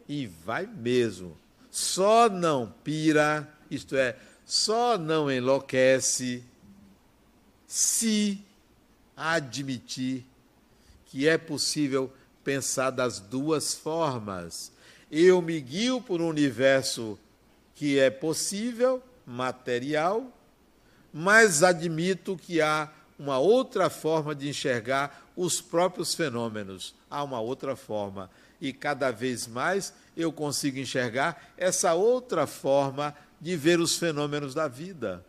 E 0.09 0.27
vai 0.27 0.67
mesmo. 0.67 1.37
Só 1.71 2.29
não 2.29 2.73
pira, 2.85 3.49
isto 3.71 3.97
é, 3.97 4.17
só 4.45 4.97
não 4.97 5.31
enlouquece 5.31 6.43
se 7.67 8.43
admitir 9.17 10.25
que 11.07 11.27
é 11.27 11.37
possível 11.37 12.13
pensar 12.45 12.91
das 12.91 13.19
duas 13.19 13.75
formas. 13.75 14.73
Eu 15.11 15.41
me 15.43 15.61
guio 15.61 16.01
por 16.01 16.21
um 16.21 16.29
universo 16.29 17.19
que 17.75 17.99
é 17.99 18.11
possível, 18.11 19.03
material, 19.27 20.33
mas 21.19 21.63
admito 21.63 22.37
que 22.37 22.61
há 22.61 22.91
uma 23.19 23.39
outra 23.39 23.89
forma 23.89 24.35
de 24.35 24.51
enxergar 24.51 25.27
os 25.35 25.63
próprios 25.63 26.15
fenômenos. 26.15 26.95
Há 27.11 27.25
uma 27.25 27.41
outra 27.41 27.75
forma. 27.75 28.31
E 28.61 28.71
cada 28.71 29.11
vez 29.11 29.47
mais 29.47 29.95
eu 30.15 30.31
consigo 30.31 30.79
enxergar 30.79 31.55
essa 31.57 31.95
outra 31.95 32.47
forma 32.47 33.17
de 33.41 33.57
ver 33.57 33.81
os 33.81 33.97
fenômenos 33.97 34.53
da 34.53 34.69
vida. 34.69 35.25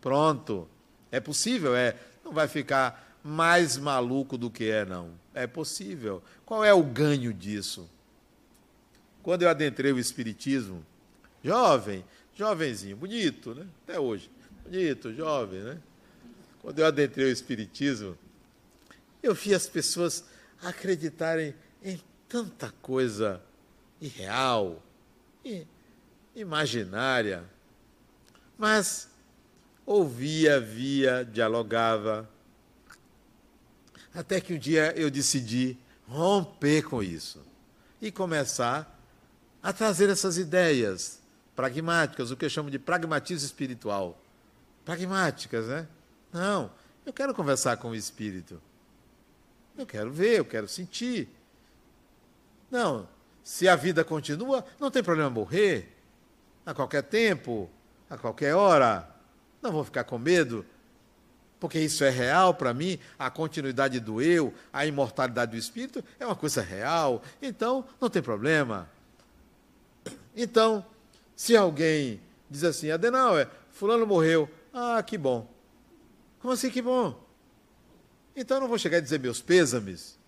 Pronto. 0.00 0.66
É 1.12 1.20
possível, 1.20 1.76
é. 1.76 1.94
Não 2.24 2.32
vai 2.32 2.48
ficar 2.48 3.14
mais 3.22 3.76
maluco 3.76 4.38
do 4.38 4.50
que 4.50 4.70
é, 4.70 4.86
não. 4.86 5.10
É 5.34 5.46
possível. 5.46 6.22
Qual 6.46 6.64
é 6.64 6.72
o 6.72 6.82
ganho 6.82 7.30
disso? 7.30 7.86
Quando 9.22 9.42
eu 9.42 9.50
adentrei 9.50 9.92
o 9.92 9.98
Espiritismo, 9.98 10.82
jovem, 11.44 12.02
jovenzinho, 12.34 12.96
bonito, 12.96 13.54
né? 13.54 13.66
Até 13.86 14.00
hoje. 14.00 14.30
Bonito, 14.68 15.14
jovem, 15.14 15.62
né? 15.62 15.78
Quando 16.60 16.80
eu 16.80 16.86
adentrei 16.86 17.26
o 17.26 17.32
Espiritismo, 17.32 18.18
eu 19.22 19.32
vi 19.32 19.54
as 19.54 19.68
pessoas 19.68 20.24
acreditarem 20.60 21.54
em 21.80 22.02
tanta 22.28 22.72
coisa 22.82 23.40
irreal, 24.00 24.82
imaginária. 26.34 27.44
Mas 28.58 29.08
ouvia, 29.84 30.60
via, 30.60 31.24
dialogava. 31.24 32.28
Até 34.12 34.40
que 34.40 34.52
um 34.52 34.58
dia 34.58 34.92
eu 34.96 35.08
decidi 35.12 35.78
romper 36.08 36.82
com 36.82 37.04
isso 37.04 37.40
e 38.02 38.10
começar 38.10 39.00
a 39.62 39.72
trazer 39.72 40.10
essas 40.10 40.38
ideias 40.38 41.22
pragmáticas, 41.54 42.32
o 42.32 42.36
que 42.36 42.44
eu 42.44 42.50
chamo 42.50 42.68
de 42.68 42.80
pragmatismo 42.80 43.46
espiritual. 43.46 44.20
Pragmáticas, 44.86 45.66
né? 45.66 45.88
Não, 46.32 46.70
eu 47.04 47.12
quero 47.12 47.34
conversar 47.34 47.76
com 47.76 47.90
o 47.90 47.94
espírito. 47.94 48.62
Eu 49.76 49.84
quero 49.84 50.12
ver, 50.12 50.38
eu 50.38 50.44
quero 50.44 50.68
sentir. 50.68 51.28
Não, 52.70 53.08
se 53.42 53.68
a 53.68 53.74
vida 53.74 54.04
continua, 54.04 54.64
não 54.78 54.88
tem 54.88 55.02
problema 55.02 55.28
morrer 55.28 55.92
a 56.64 56.72
qualquer 56.72 57.02
tempo, 57.02 57.68
a 58.08 58.16
qualquer 58.16 58.54
hora. 58.54 59.10
Não 59.60 59.72
vou 59.72 59.82
ficar 59.82 60.04
com 60.04 60.18
medo, 60.18 60.64
porque 61.58 61.80
isso 61.80 62.04
é 62.04 62.10
real 62.10 62.54
para 62.54 62.72
mim, 62.72 62.96
a 63.18 63.28
continuidade 63.28 63.98
do 63.98 64.22
eu, 64.22 64.54
a 64.72 64.86
imortalidade 64.86 65.50
do 65.50 65.58
espírito 65.58 66.04
é 66.20 66.24
uma 66.24 66.36
coisa 66.36 66.62
real. 66.62 67.20
Então, 67.42 67.84
não 68.00 68.08
tem 68.08 68.22
problema. 68.22 68.88
Então, 70.36 70.86
se 71.34 71.56
alguém 71.56 72.20
diz 72.48 72.62
assim, 72.62 72.92
Adenauer, 72.92 73.48
fulano 73.72 74.06
morreu, 74.06 74.48
ah, 74.78 75.02
que 75.02 75.16
bom. 75.16 75.50
Como 76.38 76.52
assim 76.52 76.70
que 76.70 76.82
bom? 76.82 77.24
Então 78.36 78.58
eu 78.58 78.60
não 78.60 78.68
vou 78.68 78.76
chegar 78.76 78.98
e 78.98 79.00
dizer 79.00 79.18
meus 79.18 79.40
pêsames. 79.40 80.18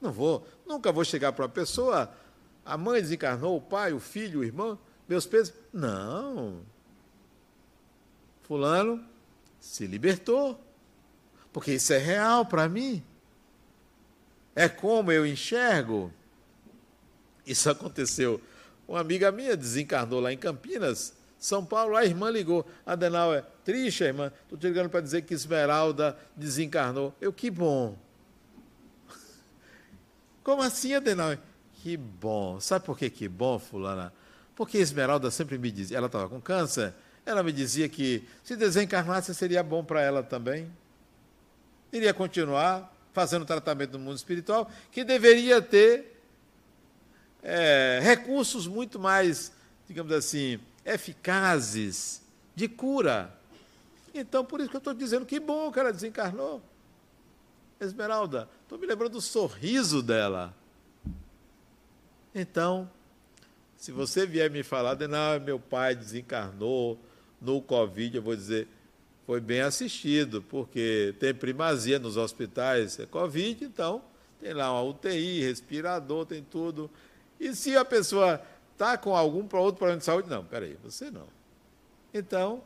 Não 0.00 0.12
vou. 0.12 0.46
Nunca 0.64 0.92
vou 0.92 1.04
chegar 1.04 1.32
para 1.32 1.42
uma 1.44 1.50
pessoa, 1.50 2.14
a 2.64 2.76
mãe 2.76 3.02
desencarnou, 3.02 3.56
o 3.56 3.60
pai, 3.60 3.92
o 3.92 3.98
filho, 3.98 4.38
o 4.38 4.44
irmão, 4.44 4.78
meus 5.08 5.26
pêsames. 5.26 5.60
Não. 5.72 6.60
Fulano 8.42 9.04
se 9.58 9.84
libertou. 9.84 10.60
Porque 11.52 11.72
isso 11.72 11.92
é 11.92 11.98
real 11.98 12.46
para 12.46 12.68
mim. 12.68 13.02
É 14.54 14.68
como 14.68 15.10
eu 15.10 15.26
enxergo. 15.26 16.12
Isso 17.44 17.68
aconteceu. 17.68 18.40
Uma 18.86 19.00
amiga 19.00 19.32
minha 19.32 19.56
desencarnou 19.56 20.20
lá 20.20 20.32
em 20.32 20.38
Campinas, 20.38 21.14
São 21.36 21.66
Paulo. 21.66 21.96
A 21.96 22.04
irmã 22.04 22.30
ligou. 22.30 22.64
Adenal 22.84 23.34
é 23.34 23.44
triste, 23.66 24.04
irmã. 24.04 24.32
Estou 24.44 24.56
te 24.56 24.68
ligando 24.68 24.88
para 24.88 25.00
dizer 25.00 25.22
que 25.22 25.34
Esmeralda 25.34 26.16
desencarnou. 26.36 27.12
Eu, 27.20 27.32
que 27.32 27.50
bom. 27.50 27.98
Como 30.44 30.62
assim, 30.62 30.94
Adenal? 30.94 31.36
Que 31.82 31.96
bom. 31.96 32.60
Sabe 32.60 32.86
por 32.86 32.96
que 32.96 33.10
que 33.10 33.28
bom, 33.28 33.58
fulana? 33.58 34.12
Porque 34.54 34.78
Esmeralda 34.78 35.32
sempre 35.32 35.58
me 35.58 35.72
dizia, 35.72 35.96
ela 35.96 36.06
estava 36.06 36.28
com 36.28 36.40
câncer, 36.40 36.94
ela 37.26 37.42
me 37.42 37.52
dizia 37.52 37.88
que 37.88 38.26
se 38.44 38.54
desencarnasse 38.54 39.34
seria 39.34 39.64
bom 39.64 39.84
para 39.84 40.00
ela 40.00 40.22
também. 40.22 40.70
Iria 41.92 42.14
continuar 42.14 42.94
fazendo 43.12 43.44
tratamento 43.44 43.98
no 43.98 44.04
mundo 44.04 44.16
espiritual, 44.16 44.70
que 44.92 45.02
deveria 45.02 45.60
ter 45.60 46.22
é, 47.42 47.98
recursos 48.00 48.68
muito 48.68 48.98
mais, 49.00 49.50
digamos 49.88 50.12
assim, 50.12 50.60
eficazes 50.84 52.22
de 52.54 52.68
cura. 52.68 53.36
Então, 54.18 54.44
por 54.44 54.60
isso 54.60 54.70
que 54.70 54.76
eu 54.76 54.78
estou 54.78 54.94
dizendo 54.94 55.26
que 55.26 55.38
bom 55.38 55.70
que 55.70 55.78
ela 55.78 55.92
desencarnou. 55.92 56.62
Esmeralda, 57.78 58.48
estou 58.62 58.78
me 58.78 58.86
lembrando 58.86 59.12
do 59.12 59.20
sorriso 59.20 60.02
dela. 60.02 60.54
Então, 62.34 62.90
se 63.76 63.92
você 63.92 64.26
vier 64.26 64.50
me 64.50 64.62
falar 64.62 64.94
de 64.94 65.06
não, 65.06 65.38
meu 65.40 65.58
pai 65.58 65.94
desencarnou 65.94 66.98
no 67.40 67.60
Covid, 67.60 68.16
eu 68.16 68.22
vou 68.22 68.34
dizer, 68.34 68.66
foi 69.26 69.40
bem 69.40 69.60
assistido, 69.60 70.40
porque 70.42 71.14
tem 71.20 71.34
primazia 71.34 71.98
nos 71.98 72.16
hospitais, 72.16 72.98
é 72.98 73.06
Covid, 73.06 73.64
então 73.64 74.02
tem 74.40 74.54
lá 74.54 74.72
uma 74.72 74.82
UTI, 74.82 75.42
respirador, 75.42 76.24
tem 76.24 76.42
tudo. 76.42 76.90
E 77.38 77.54
se 77.54 77.76
a 77.76 77.84
pessoa 77.84 78.40
está 78.72 78.96
com 78.96 79.14
algum 79.14 79.40
outro 79.40 79.76
problema 79.76 79.98
de 79.98 80.04
saúde, 80.04 80.28
não, 80.28 80.44
peraí, 80.44 80.78
você 80.82 81.10
não. 81.10 81.26
Então, 82.12 82.62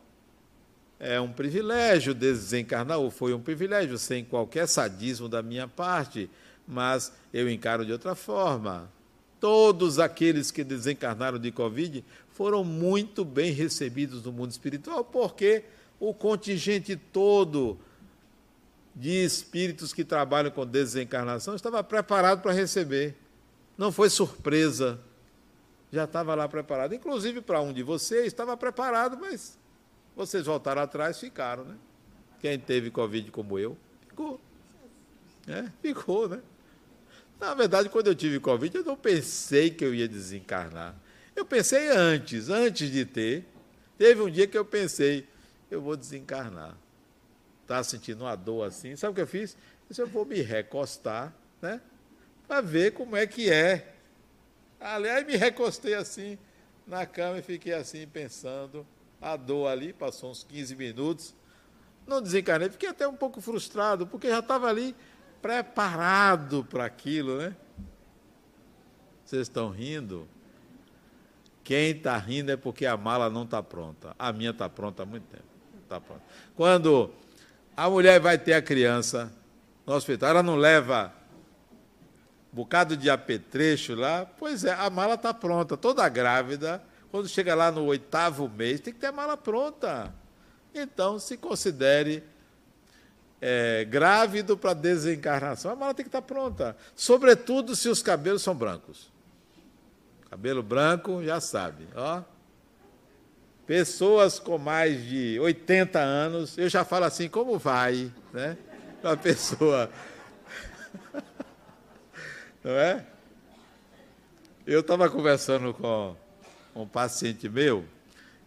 é 1.00 1.18
um 1.18 1.32
privilégio 1.32 2.12
desencarnar, 2.12 2.98
foi 3.10 3.32
um 3.32 3.40
privilégio, 3.40 3.96
sem 3.96 4.22
qualquer 4.22 4.68
sadismo 4.68 5.30
da 5.30 5.42
minha 5.42 5.66
parte, 5.66 6.28
mas 6.68 7.10
eu 7.32 7.50
encaro 7.50 7.86
de 7.86 7.92
outra 7.92 8.14
forma. 8.14 8.90
Todos 9.40 9.98
aqueles 9.98 10.50
que 10.50 10.62
desencarnaram 10.62 11.38
de 11.38 11.50
Covid 11.50 12.04
foram 12.28 12.62
muito 12.62 13.24
bem 13.24 13.50
recebidos 13.50 14.22
no 14.22 14.30
mundo 14.30 14.50
espiritual, 14.50 15.02
porque 15.02 15.64
o 15.98 16.12
contingente 16.12 16.94
todo 16.94 17.78
de 18.94 19.24
espíritos 19.24 19.94
que 19.94 20.04
trabalham 20.04 20.50
com 20.50 20.66
desencarnação 20.66 21.54
estava 21.54 21.82
preparado 21.82 22.42
para 22.42 22.52
receber. 22.52 23.16
Não 23.78 23.90
foi 23.90 24.10
surpresa. 24.10 25.00
Já 25.90 26.04
estava 26.04 26.34
lá 26.34 26.46
preparado. 26.46 26.94
Inclusive 26.94 27.40
para 27.40 27.62
um 27.62 27.72
de 27.72 27.82
vocês, 27.82 28.26
estava 28.26 28.54
preparado, 28.56 29.16
mas 29.18 29.58
vocês 30.16 30.46
voltaram 30.46 30.82
atrás, 30.82 31.18
ficaram, 31.18 31.64
né? 31.64 31.76
Quem 32.40 32.58
teve 32.58 32.90
Covid 32.90 33.30
como 33.30 33.58
eu, 33.58 33.76
ficou. 34.08 34.40
É, 35.46 35.66
ficou, 35.82 36.28
né? 36.28 36.40
Na 37.38 37.54
verdade, 37.54 37.88
quando 37.88 38.08
eu 38.08 38.14
tive 38.14 38.38
Covid, 38.38 38.76
eu 38.76 38.84
não 38.84 38.96
pensei 38.96 39.70
que 39.70 39.84
eu 39.84 39.94
ia 39.94 40.06
desencarnar. 40.06 40.94
Eu 41.34 41.44
pensei 41.44 41.88
antes, 41.88 42.50
antes 42.50 42.90
de 42.90 43.04
ter. 43.04 43.46
Teve 43.96 44.20
um 44.20 44.30
dia 44.30 44.46
que 44.46 44.56
eu 44.56 44.64
pensei, 44.64 45.26
eu 45.70 45.80
vou 45.80 45.96
desencarnar. 45.96 46.76
Estava 47.62 47.84
sentindo 47.84 48.24
uma 48.24 48.36
dor 48.36 48.66
assim. 48.66 48.96
Sabe 48.96 49.12
o 49.12 49.14
que 49.14 49.20
eu 49.20 49.26
fiz? 49.26 49.56
Eu 49.96 50.06
vou 50.06 50.24
me 50.24 50.40
recostar, 50.42 51.34
né? 51.62 51.80
Para 52.46 52.60
ver 52.60 52.92
como 52.92 53.16
é 53.16 53.26
que 53.26 53.50
é. 53.50 53.94
Aliás, 54.78 55.26
me 55.26 55.36
recostei 55.36 55.94
assim 55.94 56.38
na 56.86 57.06
cama 57.06 57.38
e 57.38 57.42
fiquei 57.42 57.72
assim 57.72 58.06
pensando. 58.06 58.86
A 59.20 59.36
dor 59.36 59.68
ali, 59.68 59.92
passou 59.92 60.30
uns 60.30 60.44
15 60.44 60.74
minutos. 60.76 61.34
Não 62.06 62.22
desencarnei, 62.22 62.70
fiquei 62.70 62.88
até 62.88 63.06
um 63.06 63.14
pouco 63.14 63.40
frustrado, 63.40 64.06
porque 64.06 64.28
já 64.28 64.38
estava 64.38 64.68
ali 64.68 64.96
preparado 65.42 66.64
para 66.64 66.84
aquilo, 66.84 67.38
né? 67.38 67.56
Vocês 69.24 69.42
estão 69.42 69.70
rindo? 69.70 70.26
Quem 71.62 71.90
está 71.90 72.16
rindo 72.16 72.50
é 72.50 72.56
porque 72.56 72.86
a 72.86 72.96
mala 72.96 73.30
não 73.30 73.44
está 73.44 73.62
pronta. 73.62 74.14
A 74.18 74.32
minha 74.32 74.50
está 74.50 74.68
pronta 74.68 75.02
há 75.04 75.06
muito 75.06 75.24
tempo 75.24 75.50
está 75.90 76.00
pronto. 76.00 76.22
Quando 76.54 77.10
a 77.76 77.90
mulher 77.90 78.20
vai 78.20 78.38
ter 78.38 78.54
a 78.54 78.62
criança 78.62 79.32
no 79.84 79.94
hospital, 79.94 80.30
ela 80.30 80.42
não 80.42 80.54
leva 80.54 81.12
um 82.52 82.56
bocado 82.56 82.96
de 82.96 83.10
apetrecho 83.10 83.94
lá, 83.94 84.24
pois 84.24 84.64
é, 84.64 84.72
a 84.72 84.88
mala 84.88 85.14
está 85.14 85.34
pronta. 85.34 85.76
Toda 85.76 86.08
grávida, 86.08 86.82
quando 87.10 87.28
chega 87.28 87.54
lá 87.54 87.70
no 87.70 87.84
oitavo 87.84 88.48
mês, 88.48 88.80
tem 88.80 88.92
que 88.92 89.00
ter 89.00 89.08
a 89.08 89.12
mala 89.12 89.36
pronta. 89.36 90.14
Então, 90.74 91.18
se 91.18 91.36
considere 91.36 92.22
é, 93.40 93.84
grávido 93.84 94.56
para 94.56 94.74
desencarnação, 94.74 95.72
a 95.72 95.76
mala 95.76 95.94
tem 95.94 96.04
que 96.04 96.08
estar 96.08 96.20
tá 96.20 96.26
pronta. 96.26 96.76
Sobretudo 96.94 97.74
se 97.74 97.88
os 97.88 98.02
cabelos 98.02 98.42
são 98.42 98.54
brancos. 98.54 99.10
Cabelo 100.28 100.62
branco, 100.62 101.24
já 101.24 101.40
sabe. 101.40 101.88
Ó. 101.96 102.22
Pessoas 103.66 104.38
com 104.38 104.58
mais 104.58 105.02
de 105.04 105.38
80 105.40 105.98
anos, 105.98 106.56
eu 106.56 106.68
já 106.68 106.84
falo 106.84 107.06
assim, 107.06 107.28
como 107.28 107.58
vai, 107.58 108.12
né? 108.32 108.56
Uma 109.02 109.16
pessoa. 109.16 109.90
Não 112.62 112.72
é? 112.72 113.04
Eu 114.66 114.80
estava 114.80 115.08
conversando 115.08 115.72
com 115.74 116.14
um 116.74 116.86
paciente 116.86 117.48
meu, 117.48 117.84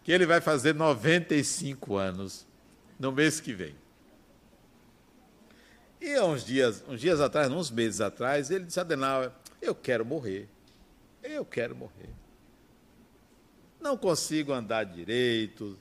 que 0.02 0.12
ele 0.12 0.26
vai 0.26 0.40
fazer 0.40 0.74
95 0.74 1.96
anos 1.96 2.46
no 2.98 3.12
mês 3.12 3.40
que 3.40 3.52
vem. 3.52 3.74
E 6.00 6.14
há 6.14 6.24
uns 6.24 6.44
dias, 6.44 6.84
uns 6.86 7.00
dias 7.00 7.20
atrás, 7.20 7.50
uns 7.50 7.70
meses 7.70 8.00
atrás, 8.00 8.50
ele 8.50 8.66
disse, 8.66 8.78
Adenauer, 8.78 9.32
eu 9.60 9.74
quero 9.74 10.04
morrer. 10.04 10.48
Eu 11.22 11.44
quero 11.44 11.74
morrer 11.74 12.10
não 13.84 13.98
consigo 13.98 14.50
andar 14.50 14.84
direito, 14.84 15.76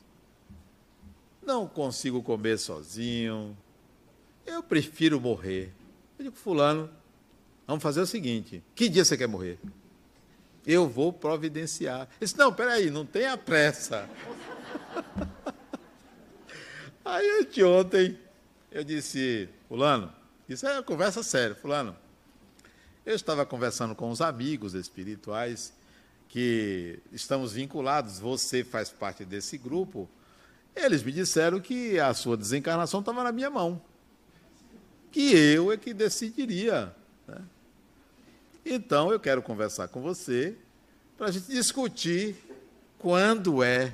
não 1.42 1.66
consigo 1.66 2.22
comer 2.22 2.60
sozinho, 2.60 3.58
eu 4.46 4.62
prefiro 4.62 5.22
morrer. 5.22 5.74
Eu 6.20 6.26
digo, 6.26 6.36
fulano, 6.36 6.90
vamos 7.66 7.82
fazer 7.82 8.02
o 8.02 8.06
seguinte, 8.06 8.62
que 8.76 8.90
dia 8.90 9.06
você 9.06 9.16
quer 9.16 9.28
morrer? 9.28 9.58
Eu 10.66 10.88
vou 10.88 11.12
providenciar. 11.12 12.02
Ele 12.02 12.10
disse, 12.22 12.38
não, 12.38 12.54
peraí, 12.54 12.90
não 12.90 13.06
tenha 13.06 13.38
pressa. 13.38 14.10
Aí 17.04 17.42
anteontem 17.42 18.18
eu 18.72 18.84
disse, 18.84 19.48
fulano, 19.68 20.12
isso 20.50 20.66
é 20.66 20.74
uma 20.74 20.84
conversa 20.84 21.22
séria, 21.22 21.56
fulano. 21.56 21.96
Eu 23.06 23.16
estava 23.16 23.46
conversando 23.46 23.94
com 23.94 24.10
os 24.10 24.20
amigos 24.22 24.74
espirituais 24.74 25.74
que 26.28 27.00
estamos 27.12 27.54
vinculados, 27.54 28.18
você 28.18 28.64
faz 28.64 28.90
parte 28.90 29.24
desse 29.24 29.58
grupo, 29.58 30.10
eles 30.76 31.04
me 31.04 31.12
disseram 31.12 31.60
que 31.60 32.00
a 32.00 32.14
sua 32.16 32.36
desencarnação 32.36 33.02
estava 33.02 33.24
na 33.24 33.32
minha 33.32 33.50
mão. 33.50 33.80
Que 35.12 35.36
eu 35.36 35.72
é 35.72 35.78
que 35.78 35.94
decidiria. 35.94 36.96
Né? 37.28 37.38
Então 38.66 39.12
eu 39.12 39.20
quero 39.20 39.42
conversar 39.42 39.88
com 39.88 40.02
você 40.02 40.56
para 41.18 41.28
a 41.28 41.32
gente 41.32 41.48
discutir 41.48 42.36
quando 42.98 43.62
é. 43.64 43.94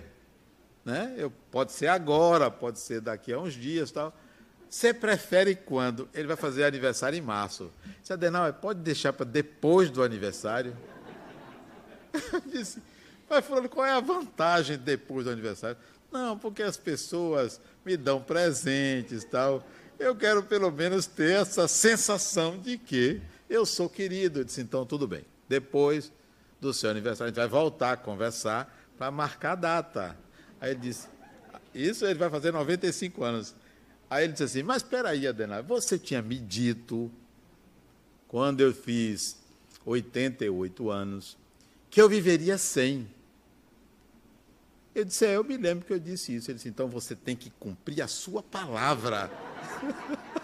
Né? 0.86 1.16
Eu, 1.18 1.32
pode 1.52 1.72
ser 1.72 1.88
agora, 1.88 2.50
pode 2.50 2.80
ser 2.80 3.02
daqui 3.02 3.34
a 3.34 3.40
uns 3.40 3.54
dias 3.54 3.92
tal. 3.92 4.16
Você 4.70 4.94
prefere 4.94 5.56
quando? 5.56 6.08
Ele 6.14 6.28
vai 6.28 6.38
fazer 6.38 6.64
aniversário 6.64 7.18
em 7.18 7.22
março. 7.22 7.72
Se 8.04 8.14
Adenal, 8.14 8.54
pode 8.54 8.82
deixar 8.82 9.12
para 9.12 9.26
depois 9.26 9.90
do 9.90 10.04
aniversário? 10.04 10.78
Eu 12.14 12.42
disse, 12.46 12.82
mas 13.28 13.46
falando, 13.46 13.68
qual 13.68 13.86
é 13.86 13.92
a 13.92 14.00
vantagem 14.00 14.78
depois 14.78 15.26
do 15.26 15.32
aniversário? 15.32 15.78
Não, 16.12 16.38
porque 16.38 16.62
as 16.62 16.78
pessoas 16.78 17.60
me 17.84 17.98
dão 17.98 18.22
presentes 18.22 19.24
tal. 19.24 19.66
Eu 19.98 20.16
quero 20.16 20.44
pelo 20.44 20.72
menos 20.72 21.08
ter 21.08 21.42
essa 21.42 21.68
sensação 21.68 22.58
de 22.58 22.78
que 22.78 23.22
eu 23.50 23.66
sou 23.66 23.89
querido. 23.89 24.39
Eu 24.39 24.43
disse, 24.43 24.62
então 24.62 24.86
tudo 24.86 25.08
bem. 25.08 25.26
Depois 25.47 26.12
do 26.62 26.74
seu 26.74 26.89
aniversário, 26.89 27.26
a 27.26 27.30
gente 27.30 27.38
vai 27.38 27.47
voltar 27.47 27.93
a 27.93 27.97
conversar 27.97 28.78
para 28.97 29.10
marcar 29.10 29.54
a 29.54 29.56
data. 29.56 30.18
Aí 30.62 30.72
ele 30.72 30.80
disse, 30.80 31.08
isso 31.74 32.06
ele 32.06 32.20
vai 32.20 32.30
fazer 32.30 32.52
95 32.52 33.24
anos. 33.24 33.56
Aí 34.10 34.26
ele 34.26 34.34
disse 34.34 34.43
assim, 34.43 34.64
mas 34.64 34.84
espera 34.84 35.10
aí, 35.10 35.28
Adenal, 35.28 35.64
você 35.64 35.97
tinha 35.97 36.22
me 36.22 36.38
dito, 36.38 37.12
quando 38.28 38.62
eu 38.62 38.74
fiz 38.74 39.38
88 39.86 40.89
anos, 40.89 41.38
que 41.89 42.02
eu 42.02 42.10
viveria 42.10 42.58
sem. 42.58 43.08
Eu 44.93 45.06
disse, 45.06 45.26
é, 45.26 45.36
eu 45.36 45.43
me 45.43 45.58
lembro 45.58 45.86
que 45.86 45.93
eu 45.93 46.00
disse 46.00 46.36
isso. 46.36 46.50
Ele 46.50 46.58
disse, 46.58 46.68
então 46.68 46.88
você 46.88 47.16
tem 47.16 47.36
que 47.36 47.50
cumprir 47.52 48.02
a 48.02 48.08
sua 48.08 48.43
palavra. 48.43 49.32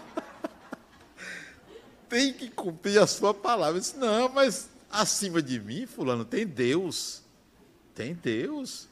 tem 2.16 2.32
que 2.32 2.48
cumprir 2.48 2.98
a 2.98 3.06
sua 3.06 3.34
palavra. 3.34 3.78
Disse, 3.78 3.98
não, 3.98 4.30
mas 4.30 4.70
acima 4.90 5.42
de 5.42 5.60
mim, 5.60 5.86
fulano, 5.86 6.24
tem 6.24 6.46
Deus. 6.46 7.22
Tem 7.94 8.14
Deus. 8.14 8.88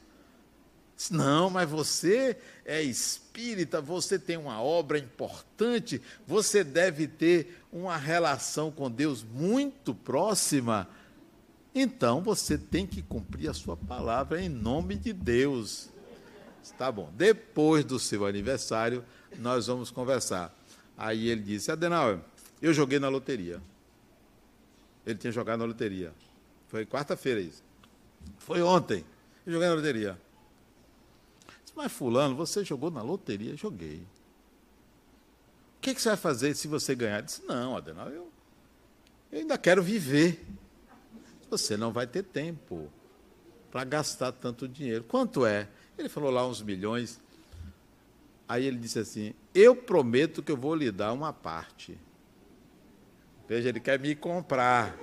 Disse, 0.95 1.11
não, 1.11 1.49
mas 1.49 1.67
você 1.67 2.37
é 2.63 2.83
espírita, 2.83 3.81
você 3.81 4.19
tem 4.19 4.37
uma 4.37 4.61
obra 4.61 4.99
importante, 4.99 5.99
você 6.27 6.63
deve 6.63 7.07
ter 7.07 7.63
uma 7.71 7.97
relação 7.97 8.69
com 8.69 8.91
Deus 8.91 9.23
muito 9.23 9.95
próxima. 9.95 10.87
Então 11.73 12.21
você 12.21 12.59
tem 12.59 12.85
que 12.85 13.01
cumprir 13.01 13.49
a 13.49 13.55
sua 13.55 13.75
palavra 13.75 14.39
em 14.39 14.49
nome 14.49 14.95
de 14.95 15.11
Deus. 15.11 15.89
Tá 16.77 16.91
bom. 16.91 17.11
Depois 17.15 17.83
do 17.83 17.97
seu 17.97 18.23
aniversário, 18.23 19.03
nós 19.39 19.65
vamos 19.65 19.89
conversar. 19.89 20.55
Aí 20.95 21.27
ele 21.27 21.41
disse: 21.41 21.71
Adenauer, 21.71 22.19
eu 22.65 22.73
joguei 22.73 22.99
na 22.99 23.09
loteria. 23.09 23.61
Ele 25.05 25.19
tinha 25.19 25.31
jogado 25.31 25.59
na 25.59 25.65
loteria. 25.65 26.11
Foi 26.67 26.85
quarta-feira 26.85 27.39
isso. 27.39 27.63
Foi 28.39 28.61
ontem. 28.61 29.05
Eu 29.45 29.53
joguei 29.53 29.67
na 29.67 29.75
loteria. 29.75 30.19
Mas, 31.75 31.91
Fulano, 31.91 32.35
você 32.35 32.63
jogou 32.63 32.89
na 32.89 33.01
loteria? 33.01 33.55
Joguei. 33.55 33.97
O 35.77 35.81
que, 35.81 35.93
que 35.93 36.01
você 36.01 36.09
vai 36.09 36.17
fazer 36.17 36.55
se 36.55 36.67
você 36.67 36.95
ganhar? 36.95 37.19
Eu 37.19 37.21
disse: 37.23 37.43
Não, 37.45 37.75
Adenal, 37.77 38.09
eu, 38.09 38.31
eu 39.31 39.39
ainda 39.39 39.57
quero 39.57 39.83
viver. 39.83 40.43
Você 41.49 41.77
não 41.77 41.91
vai 41.91 42.07
ter 42.07 42.23
tempo 42.23 42.89
para 43.69 43.83
gastar 43.83 44.31
tanto 44.31 44.67
dinheiro. 44.67 45.03
Quanto 45.03 45.45
é? 45.45 45.67
Ele 45.97 46.09
falou 46.09 46.31
lá 46.31 46.47
uns 46.47 46.61
milhões. 46.61 47.19
Aí 48.47 48.65
ele 48.65 48.77
disse 48.77 48.97
assim: 48.97 49.33
Eu 49.53 49.75
prometo 49.75 50.41
que 50.41 50.51
eu 50.51 50.57
vou 50.57 50.73
lhe 50.73 50.89
dar 50.91 51.13
uma 51.13 51.33
parte. 51.33 51.99
Veja, 53.47 53.69
ele 53.69 53.79
quer 53.79 53.99
me 53.99 54.15
comprar. 54.15 54.97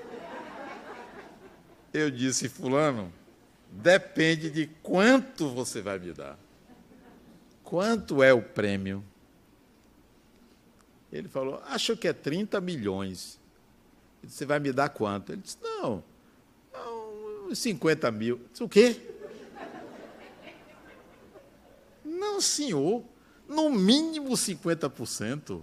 Eu 1.93 2.11
disse, 2.11 2.49
Fulano, 2.49 3.13
depende 3.71 4.51
de 4.51 4.67
quanto 4.83 5.49
você 5.51 5.81
vai 5.81 5.99
me 5.99 6.13
dar. 6.13 6.39
Quanto 7.63 8.23
é 8.23 8.33
o 8.33 8.43
prêmio? 8.43 9.05
Ele 11.13 11.29
falou, 11.29 11.63
acho 11.67 11.97
que 11.97 12.09
é 12.09 12.13
30 12.13 12.61
milhões. 12.61 13.39
Você 14.23 14.47
vai 14.47 14.59
me 14.59 14.73
dar 14.73 14.89
quanto? 14.89 15.33
Ele 15.33 15.43
disse, 15.43 15.59
não, 15.63 16.03
uns 17.53 17.59
50 17.59 18.11
mil. 18.11 18.37
Eu 18.37 18.49
disse, 18.51 18.65
o 18.65 18.69
quê? 18.69 19.01
Não, 22.05 22.41
senhor, 22.41 23.05
no 23.49 23.71
mínimo 23.71 24.31
50%. 24.31 25.61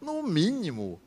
No 0.00 0.22
mínimo. 0.22 1.00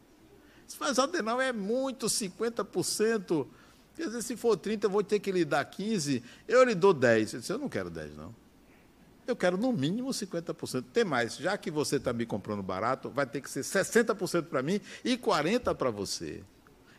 Mas 0.80 0.99
Adenal 0.99 1.39
é 1.41 1.51
muito, 1.53 2.07
50%. 2.07 3.47
Quer 3.95 4.07
dizer, 4.07 4.22
se 4.22 4.36
for 4.36 4.57
30, 4.57 4.88
eu 4.88 4.89
vou 4.89 5.03
ter 5.03 5.20
que 5.20 5.32
lhe 5.32 5.45
dar 5.45 5.64
15, 5.66 6.24
eu 6.47 6.64
lhe 6.64 6.74
dou 6.74 6.93
10. 6.93 7.34
Eu 7.34 7.39
disse, 7.39 7.53
eu 7.53 7.59
não 7.59 7.70
quero 7.70 7.89
10, 7.89 8.16
não. 8.16 8.36
Eu 9.26 9.36
quero 9.36 9.57
no 9.57 9.72
mínimo 9.72 10.09
50%. 10.09 10.84
Tem 10.91 11.05
mais, 11.05 11.38
já 11.38 11.57
que 11.57 11.72
você 11.72 11.95
está 11.95 12.11
me 12.11 12.26
comprando 12.26 12.61
barato, 12.61 13.09
vai 13.09 13.26
ter 13.26 13.41
que 13.41 13.49
ser 13.49 13.61
60% 13.61 14.43
para 14.43 14.61
mim 14.61 14.82
e 15.03 15.18
40% 15.18 15.76
para 15.76 15.89
você. 15.89 16.43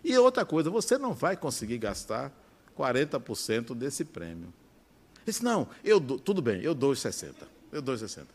E 0.02 0.16
outra 0.16 0.44
coisa, 0.44 0.70
você 0.70 0.96
não 0.96 1.12
vai 1.12 1.36
conseguir 1.36 1.78
gastar 1.78 2.32
40% 2.78 3.74
desse 3.74 4.04
prêmio. 4.04 4.52
Ele 5.16 5.26
disse, 5.26 5.44
não, 5.44 5.68
eu 5.82 5.98
dou, 5.98 6.18
tudo 6.18 6.40
bem, 6.40 6.62
eu 6.62 6.74
dou 6.74 6.92
os 6.92 7.00
60. 7.00 7.46
Eu 7.72 7.82
dou 7.82 7.94
os 7.94 8.00
60. 8.00 8.26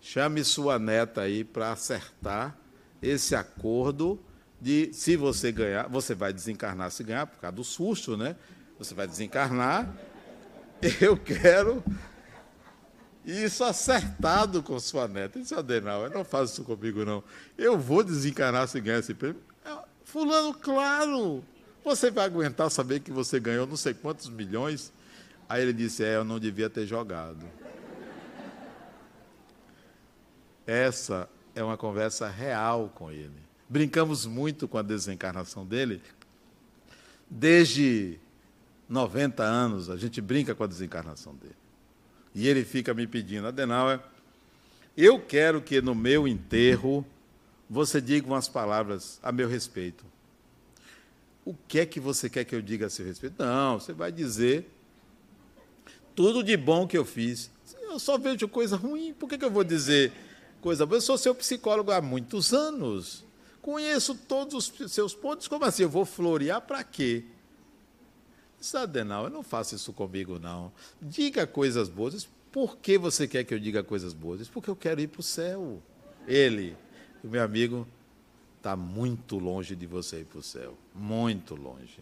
Chame 0.00 0.42
sua 0.44 0.78
neta 0.78 1.20
aí 1.20 1.44
para 1.44 1.72
acertar 1.72 2.56
esse 3.02 3.34
acordo 3.34 4.18
de 4.60 4.92
se 4.92 5.16
você 5.16 5.50
ganhar, 5.50 5.88
você 5.88 6.14
vai 6.14 6.32
desencarnar 6.32 6.90
se 6.90 7.02
ganhar, 7.02 7.26
por 7.26 7.40
causa 7.40 7.56
do 7.56 7.64
susto, 7.64 8.16
né? 8.16 8.36
Você 8.78 8.94
vai 8.94 9.06
desencarnar. 9.06 9.92
Eu 11.00 11.16
quero 11.16 11.82
isso 13.24 13.62
acertado 13.64 14.62
com 14.62 14.78
sua 14.80 15.06
neta. 15.06 15.38
Isso, 15.38 15.54
Adenal, 15.54 16.08
não 16.10 16.24
faz 16.24 16.50
isso 16.50 16.64
comigo, 16.64 17.04
não. 17.04 17.22
Eu 17.56 17.78
vou 17.78 18.02
desencarnar 18.02 18.68
se 18.68 18.80
ganhar 18.80 18.98
esse 18.98 19.14
prêmio. 19.14 19.40
É, 19.64 19.76
fulano, 20.04 20.54
claro, 20.54 21.44
você 21.84 22.10
vai 22.10 22.24
aguentar 22.24 22.70
saber 22.70 23.00
que 23.00 23.10
você 23.10 23.38
ganhou 23.38 23.66
não 23.66 23.76
sei 23.76 23.94
quantos 23.94 24.28
milhões? 24.28 24.92
Aí 25.48 25.62
ele 25.62 25.72
disse: 25.72 26.04
É, 26.04 26.16
eu 26.16 26.24
não 26.24 26.38
devia 26.38 26.70
ter 26.70 26.86
jogado. 26.86 27.44
Essa 30.66 31.28
é 31.54 31.62
uma 31.62 31.76
conversa 31.76 32.28
real 32.28 32.90
com 32.94 33.10
ele. 33.10 33.49
Brincamos 33.70 34.26
muito 34.26 34.66
com 34.66 34.78
a 34.78 34.82
desencarnação 34.82 35.64
dele. 35.64 36.02
Desde 37.30 38.18
90 38.88 39.44
anos, 39.44 39.88
a 39.88 39.96
gente 39.96 40.20
brinca 40.20 40.56
com 40.56 40.64
a 40.64 40.66
desencarnação 40.66 41.36
dele. 41.36 41.54
E 42.34 42.48
ele 42.48 42.64
fica 42.64 42.92
me 42.92 43.06
pedindo, 43.06 43.46
Adenauer, 43.46 44.00
eu 44.96 45.20
quero 45.20 45.62
que 45.62 45.80
no 45.80 45.94
meu 45.94 46.26
enterro 46.26 47.06
você 47.68 48.00
diga 48.00 48.26
umas 48.26 48.48
palavras 48.48 49.20
a 49.22 49.30
meu 49.30 49.48
respeito. 49.48 50.04
O 51.44 51.54
que 51.54 51.78
é 51.78 51.86
que 51.86 52.00
você 52.00 52.28
quer 52.28 52.44
que 52.44 52.56
eu 52.56 52.60
diga 52.60 52.86
a 52.86 52.90
seu 52.90 53.06
respeito? 53.06 53.36
Não, 53.38 53.78
você 53.78 53.92
vai 53.92 54.10
dizer 54.10 54.68
tudo 56.16 56.42
de 56.42 56.56
bom 56.56 56.88
que 56.88 56.98
eu 56.98 57.04
fiz. 57.04 57.52
Eu 57.82 58.00
só 58.00 58.18
vejo 58.18 58.48
coisa 58.48 58.76
ruim, 58.76 59.14
por 59.14 59.28
que, 59.28 59.38
que 59.38 59.44
eu 59.44 59.50
vou 59.50 59.62
dizer 59.62 60.12
coisa 60.60 60.84
boa? 60.84 60.96
Eu 60.96 61.02
sou 61.02 61.16
seu 61.16 61.36
psicólogo 61.36 61.92
há 61.92 62.00
muitos 62.00 62.52
anos. 62.52 63.29
Conheço 63.62 64.14
todos 64.14 64.54
os 64.54 64.92
seus 64.92 65.14
pontos. 65.14 65.46
Como 65.46 65.64
assim? 65.64 65.82
Eu 65.82 65.90
vou 65.90 66.04
florear 66.04 66.60
para 66.60 66.82
quê? 66.82 67.24
Sadenal, 68.60 69.24
eu 69.24 69.30
não 69.30 69.42
faço 69.42 69.74
isso 69.74 69.92
comigo, 69.92 70.38
não. 70.38 70.70
Diga 71.00 71.46
coisas 71.46 71.88
boas. 71.88 72.28
Por 72.52 72.76
que 72.76 72.98
você 72.98 73.26
quer 73.26 73.44
que 73.44 73.54
eu 73.54 73.58
diga 73.58 73.82
coisas 73.82 74.12
boas? 74.12 74.48
Porque 74.48 74.68
eu 74.68 74.76
quero 74.76 75.00
ir 75.00 75.08
para 75.08 75.20
o 75.20 75.22
céu. 75.22 75.82
Ele, 76.26 76.76
o 77.24 77.28
meu 77.28 77.42
amigo, 77.42 77.86
está 78.58 78.76
muito 78.76 79.38
longe 79.38 79.74
de 79.74 79.86
você 79.86 80.20
ir 80.20 80.24
para 80.24 80.38
o 80.38 80.42
céu. 80.42 80.76
Muito 80.94 81.54
longe. 81.54 82.00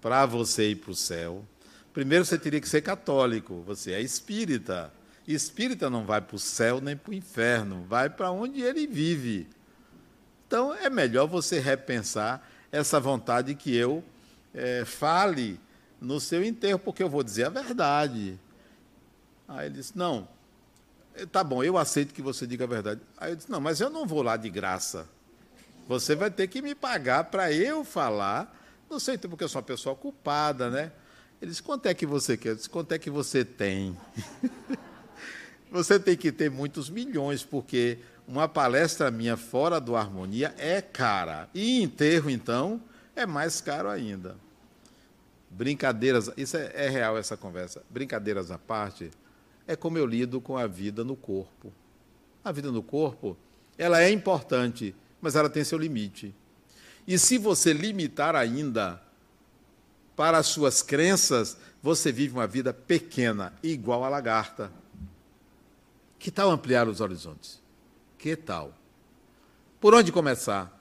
Para 0.00 0.26
você 0.26 0.70
ir 0.70 0.76
para 0.76 0.90
o 0.90 0.94
céu, 0.94 1.44
primeiro 1.92 2.24
você 2.24 2.38
teria 2.38 2.60
que 2.60 2.68
ser 2.68 2.82
católico. 2.82 3.62
Você 3.66 3.92
é 3.92 4.00
espírita. 4.00 4.92
Espírita 5.26 5.88
não 5.88 6.04
vai 6.04 6.20
para 6.20 6.36
o 6.36 6.38
céu 6.38 6.80
nem 6.80 6.96
para 6.96 7.10
o 7.10 7.14
inferno. 7.14 7.84
Vai 7.88 8.10
para 8.10 8.30
onde 8.30 8.60
ele 8.60 8.86
vive. 8.86 9.46
Então, 10.50 10.74
é 10.74 10.90
melhor 10.90 11.28
você 11.28 11.60
repensar 11.60 12.44
essa 12.72 12.98
vontade 12.98 13.54
que 13.54 13.72
eu 13.72 14.02
é, 14.52 14.84
fale 14.84 15.60
no 16.00 16.18
seu 16.18 16.44
enterro, 16.44 16.80
porque 16.80 17.04
eu 17.04 17.08
vou 17.08 17.22
dizer 17.22 17.44
a 17.44 17.48
verdade. 17.48 18.36
Aí 19.46 19.66
ele 19.66 19.76
disse: 19.76 19.96
Não, 19.96 20.26
eh, 21.14 21.24
tá 21.24 21.44
bom, 21.44 21.62
eu 21.62 21.78
aceito 21.78 22.12
que 22.12 22.20
você 22.20 22.48
diga 22.48 22.64
a 22.64 22.66
verdade. 22.66 23.00
Aí 23.16 23.30
eu 23.30 23.36
disse: 23.36 23.48
Não, 23.48 23.60
mas 23.60 23.80
eu 23.80 23.88
não 23.88 24.04
vou 24.04 24.22
lá 24.22 24.36
de 24.36 24.50
graça. 24.50 25.08
Você 25.86 26.16
vai 26.16 26.32
ter 26.32 26.48
que 26.48 26.60
me 26.60 26.74
pagar 26.74 27.22
para 27.30 27.52
eu 27.52 27.84
falar. 27.84 28.52
Não 28.90 28.98
sei, 28.98 29.16
porque 29.16 29.44
eu 29.44 29.48
sou 29.48 29.60
uma 29.60 29.64
pessoa 29.64 29.94
culpada, 29.94 30.68
né? 30.68 30.90
Ele 31.40 31.52
disse: 31.52 31.62
Quanto 31.62 31.86
é 31.86 31.94
que 31.94 32.04
você 32.04 32.36
quer? 32.36 32.48
Eu 32.48 32.56
disse: 32.56 32.68
Quanto 32.68 32.90
é 32.90 32.98
que 32.98 33.08
você 33.08 33.44
tem? 33.44 33.96
você 35.70 36.00
tem 36.00 36.16
que 36.16 36.32
ter 36.32 36.50
muitos 36.50 36.90
milhões, 36.90 37.44
porque 37.44 38.00
uma 38.26 38.48
palestra 38.48 39.10
minha 39.10 39.36
fora 39.36 39.80
do 39.80 39.96
Harmonia 39.96 40.54
é 40.58 40.80
cara. 40.80 41.48
E 41.54 41.82
enterro, 41.82 42.30
então, 42.30 42.80
é 43.14 43.26
mais 43.26 43.60
caro 43.60 43.88
ainda. 43.88 44.36
Brincadeiras, 45.50 46.30
isso 46.36 46.56
é, 46.56 46.70
é 46.74 46.88
real 46.88 47.18
essa 47.18 47.36
conversa. 47.36 47.82
Brincadeiras 47.90 48.50
à 48.50 48.58
parte, 48.58 49.10
é 49.66 49.74
como 49.74 49.98
eu 49.98 50.06
lido 50.06 50.40
com 50.40 50.56
a 50.56 50.66
vida 50.66 51.04
no 51.04 51.16
corpo. 51.16 51.72
A 52.44 52.52
vida 52.52 52.70
no 52.70 52.82
corpo, 52.82 53.36
ela 53.76 54.00
é 54.00 54.10
importante, 54.10 54.94
mas 55.20 55.36
ela 55.36 55.50
tem 55.50 55.64
seu 55.64 55.78
limite. 55.78 56.34
E 57.06 57.18
se 57.18 57.38
você 57.38 57.72
limitar 57.72 58.36
ainda 58.36 59.02
para 60.14 60.38
as 60.38 60.46
suas 60.46 60.82
crenças, 60.82 61.56
você 61.82 62.12
vive 62.12 62.34
uma 62.34 62.46
vida 62.46 62.72
pequena, 62.72 63.52
igual 63.62 64.04
a 64.04 64.08
lagarta. 64.08 64.70
Que 66.18 66.30
tal 66.30 66.50
ampliar 66.50 66.86
os 66.86 67.00
horizontes? 67.00 67.60
Que 68.20 68.36
tal? 68.36 68.74
Por 69.80 69.94
onde 69.94 70.12
começar? 70.12 70.78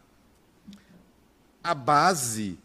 A 1.63 1.73
base 1.73 2.59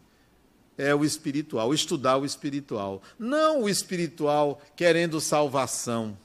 é 0.77 0.93
o 0.93 1.05
espiritual, 1.05 1.73
estudar 1.73 2.19
o 2.19 2.25
espiritual. 2.25 3.01
Não 3.17 3.63
o 3.63 3.69
espiritual 3.69 4.61
querendo 4.75 5.21
salvação. 5.21 6.19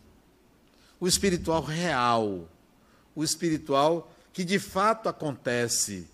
O 1.00 1.08
espiritual 1.08 1.62
real. 1.62 2.50
O 3.16 3.24
espiritual 3.24 4.12
que 4.34 4.44
de 4.44 4.58
fato 4.58 5.08
acontece. 5.08 6.08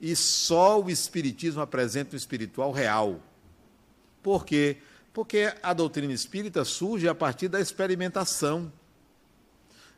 E 0.00 0.16
só 0.16 0.82
o 0.82 0.90
Espiritismo 0.90 1.62
apresenta 1.62 2.14
o 2.14 2.16
espiritual 2.16 2.72
real. 2.72 3.20
Por 4.24 4.44
quê? 4.44 4.78
Porque 5.12 5.54
a 5.62 5.72
doutrina 5.72 6.12
espírita 6.12 6.64
surge 6.64 7.08
a 7.08 7.14
partir 7.14 7.48
da 7.48 7.60
experimentação 7.60 8.72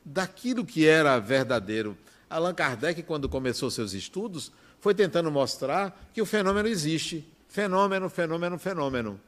daquilo 0.08 0.64
que 0.64 0.86
era 0.86 1.18
verdadeiro. 1.18 1.96
Allan 2.30 2.54
Kardec, 2.54 3.02
quando 3.02 3.28
começou 3.28 3.70
seus 3.70 3.92
estudos, 3.92 4.50
foi 4.80 4.94
tentando 4.94 5.30
mostrar 5.30 6.08
que 6.12 6.22
o 6.22 6.26
fenômeno 6.26 6.68
existe. 6.68 7.26
Fenômeno, 7.48 8.08
fenômeno, 8.08 8.58
fenômeno. 8.58 9.20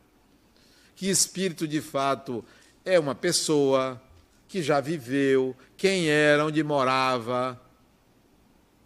Que 0.95 1.09
espírito, 1.09 1.67
de 1.67 1.81
fato, 1.81 2.45
é 2.85 2.99
uma 2.99 3.15
pessoa 3.15 4.01
que 4.49 4.63
já 4.63 4.81
viveu, 4.81 5.57
quem 5.77 6.09
era, 6.09 6.45
onde 6.45 6.63
morava. 6.63 7.61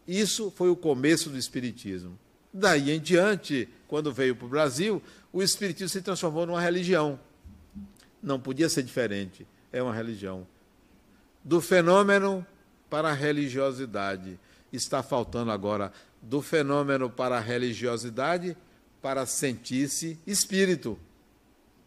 Isso 0.07 0.51
foi 0.51 0.69
o 0.69 0.77
começo 0.77 1.31
do 1.31 1.39
Espiritismo. 1.39 2.19
Daí 2.53 2.91
em 2.91 3.01
diante, 3.01 3.69
quando 3.89 4.13
veio 4.13 4.37
para 4.37 4.47
o 4.47 4.51
Brasil, 4.51 5.03
o 5.33 5.43
Espiritismo 5.43 5.89
se 5.89 6.03
transformou 6.03 6.47
numa 6.47 6.61
religião. 6.61 7.19
Não 8.23 8.39
podia 8.39 8.69
ser 8.69 8.83
diferente. 8.83 9.47
É 9.73 9.83
uma 9.83 9.95
religião 9.95 10.47
do 11.45 11.61
fenômeno 11.61 12.45
para 12.89 13.11
a 13.11 13.13
religiosidade. 13.13 14.39
Está 14.73 15.03
faltando 15.03 15.51
agora 15.51 15.93
do 16.23 16.41
fenômeno 16.41 17.11
para 17.11 17.37
a 17.37 17.41
religiosidade 17.41 18.57
para 19.03 19.27
sentir-se 19.27 20.19
espírito. 20.27 20.99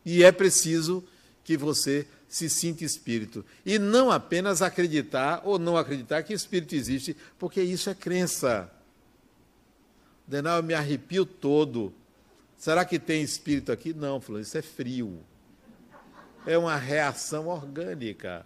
E 0.06 0.24
é 0.24 0.32
preciso 0.32 1.04
que 1.44 1.58
você 1.58 2.08
se 2.30 2.50
sinta 2.50 2.84
espírito. 2.84 3.44
E 3.66 3.80
não 3.80 4.12
apenas 4.12 4.62
acreditar 4.62 5.42
ou 5.44 5.58
não 5.58 5.76
acreditar 5.76 6.24
que 6.24 6.34
espírito 6.34 6.76
existe, 6.76 7.16
porque 7.40 7.62
isso 7.62 7.90
é 7.90 7.96
crença. 7.96 8.72
Denal, 10.28 10.58
eu 10.58 10.64
me 10.64 10.74
arrepio 10.74 11.26
todo. 11.26 11.94
Será 12.58 12.84
que 12.84 13.00
tem 13.00 13.22
espírito 13.22 13.72
aqui? 13.72 13.94
Não, 13.94 14.20
falou, 14.20 14.42
isso 14.42 14.58
é 14.58 14.62
frio. 14.62 15.20
É 16.46 16.58
uma 16.58 16.76
reação 16.76 17.48
orgânica. 17.48 18.46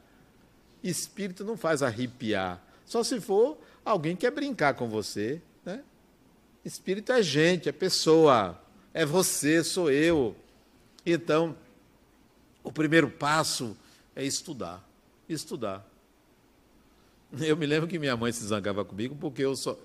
Espírito 0.84 1.44
não 1.44 1.56
faz 1.56 1.84
arrepiar. 1.84 2.62
Só 2.86 3.04
se 3.04 3.22
for 3.22 3.58
alguém 3.86 4.16
que 4.16 4.22
quer 4.22 4.32
brincar 4.32 4.74
com 4.74 4.90
você. 4.90 5.42
Né? 5.64 5.84
Espírito 6.66 7.12
é 7.12 7.22
gente, 7.22 7.70
é 7.70 7.72
pessoa. 7.72 8.60
É 8.94 9.06
você, 9.06 9.64
sou 9.64 9.92
eu. 9.92 10.36
Então, 11.06 11.56
o 12.64 12.72
primeiro 12.72 13.10
passo 13.10 13.76
é 14.16 14.24
estudar. 14.24 14.86
Estudar. 15.30 15.88
Eu 17.40 17.56
me 17.56 17.66
lembro 17.66 17.88
que 17.88 17.98
minha 17.98 18.18
mãe 18.18 18.32
se 18.32 18.44
zangava 18.46 18.84
comigo 18.84 19.16
porque 19.16 19.42
eu, 19.42 19.56
só, 19.56 19.78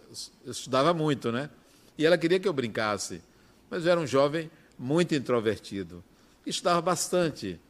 eu 0.44 0.50
estudava 0.50 0.92
muito, 0.92 1.30
né? 1.30 1.48
E 1.96 2.04
ela 2.04 2.18
queria 2.18 2.40
que 2.40 2.48
eu 2.48 2.52
brincasse. 2.52 3.22
Mas 3.70 3.84
eu 3.84 3.92
era 3.92 4.00
um 4.00 4.06
jovem 4.06 4.50
muito 4.78 5.14
introvertido. 5.14 6.02
Estudava 6.44 6.80
bastante. 6.82 7.60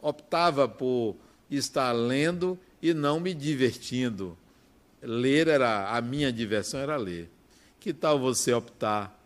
Optava 0.00 0.68
por 0.68 1.16
estar 1.56 1.92
lendo 1.92 2.58
e 2.82 2.92
não 2.92 3.20
me 3.20 3.34
divertindo. 3.34 4.36
Ler 5.02 5.48
era 5.48 5.96
a 5.96 6.00
minha 6.00 6.32
diversão 6.32 6.80
era 6.80 6.96
ler. 6.96 7.30
Que 7.78 7.92
tal 7.92 8.18
você 8.18 8.52
optar 8.52 9.16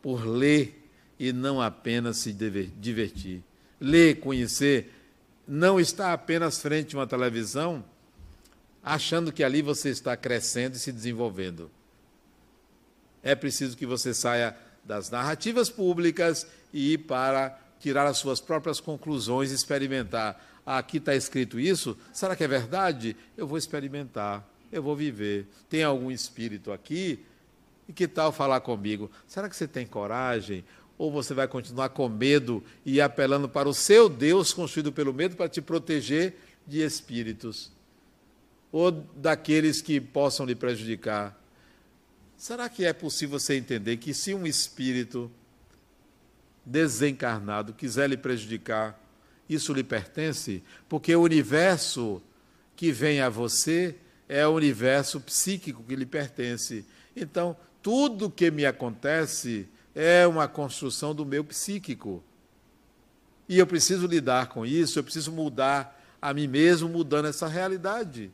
por 0.00 0.26
ler 0.26 0.88
e 1.18 1.32
não 1.32 1.60
apenas 1.60 2.18
se 2.18 2.32
divertir? 2.32 3.42
Ler, 3.80 4.20
conhecer, 4.20 4.92
não 5.46 5.78
está 5.78 6.12
apenas 6.12 6.60
frente 6.60 6.94
a 6.94 6.98
uma 6.98 7.06
televisão, 7.06 7.84
achando 8.82 9.32
que 9.32 9.44
ali 9.44 9.62
você 9.62 9.90
está 9.90 10.16
crescendo 10.16 10.76
e 10.76 10.78
se 10.78 10.92
desenvolvendo. 10.92 11.70
É 13.22 13.34
preciso 13.34 13.76
que 13.76 13.86
você 13.86 14.12
saia 14.12 14.56
das 14.84 15.10
narrativas 15.10 15.70
públicas 15.70 16.46
e 16.72 16.94
ir 16.94 16.98
para 16.98 17.58
tirar 17.78 18.06
as 18.06 18.18
suas 18.18 18.40
próprias 18.40 18.80
conclusões 18.80 19.50
experimentar. 19.50 20.51
Aqui 20.64 20.98
está 20.98 21.14
escrito 21.14 21.58
isso, 21.58 21.96
será 22.12 22.36
que 22.36 22.44
é 22.44 22.48
verdade? 22.48 23.16
Eu 23.36 23.46
vou 23.46 23.58
experimentar, 23.58 24.48
eu 24.70 24.82
vou 24.82 24.94
viver. 24.94 25.48
Tem 25.68 25.82
algum 25.82 26.10
espírito 26.10 26.70
aqui? 26.70 27.24
E 27.88 27.92
que 27.92 28.06
tal 28.06 28.30
falar 28.30 28.60
comigo? 28.60 29.10
Será 29.26 29.48
que 29.48 29.56
você 29.56 29.66
tem 29.66 29.84
coragem? 29.84 30.64
Ou 30.96 31.10
você 31.10 31.34
vai 31.34 31.48
continuar 31.48 31.88
com 31.88 32.08
medo 32.08 32.62
e 32.84 33.00
apelando 33.00 33.48
para 33.48 33.68
o 33.68 33.74
seu 33.74 34.08
Deus 34.08 34.52
construído 34.52 34.92
pelo 34.92 35.12
medo 35.12 35.34
para 35.34 35.48
te 35.48 35.60
proteger 35.60 36.36
de 36.64 36.80
espíritos? 36.80 37.72
Ou 38.70 38.92
daqueles 38.92 39.82
que 39.82 40.00
possam 40.00 40.46
lhe 40.46 40.54
prejudicar? 40.54 41.36
Será 42.36 42.68
que 42.68 42.84
é 42.84 42.92
possível 42.92 43.38
você 43.38 43.56
entender 43.56 43.96
que 43.96 44.14
se 44.14 44.32
um 44.32 44.46
espírito 44.46 45.30
desencarnado 46.64 47.74
quiser 47.74 48.08
lhe 48.08 48.16
prejudicar, 48.16 48.98
isso 49.52 49.72
lhe 49.72 49.82
pertence? 49.82 50.62
Porque 50.88 51.14
o 51.14 51.22
universo 51.22 52.22
que 52.76 52.92
vem 52.92 53.20
a 53.20 53.28
você 53.28 53.96
é 54.28 54.46
o 54.46 54.52
universo 54.52 55.20
psíquico 55.20 55.82
que 55.82 55.96
lhe 55.96 56.06
pertence. 56.06 56.84
Então, 57.14 57.56
tudo 57.82 58.30
que 58.30 58.50
me 58.50 58.64
acontece 58.64 59.68
é 59.94 60.26
uma 60.26 60.48
construção 60.48 61.14
do 61.14 61.26
meu 61.26 61.44
psíquico. 61.44 62.22
E 63.48 63.58
eu 63.58 63.66
preciso 63.66 64.06
lidar 64.06 64.48
com 64.48 64.64
isso, 64.64 64.98
eu 64.98 65.04
preciso 65.04 65.32
mudar 65.32 66.00
a 66.20 66.32
mim 66.32 66.46
mesmo, 66.46 66.88
mudando 66.88 67.26
essa 67.26 67.46
realidade. 67.46 68.30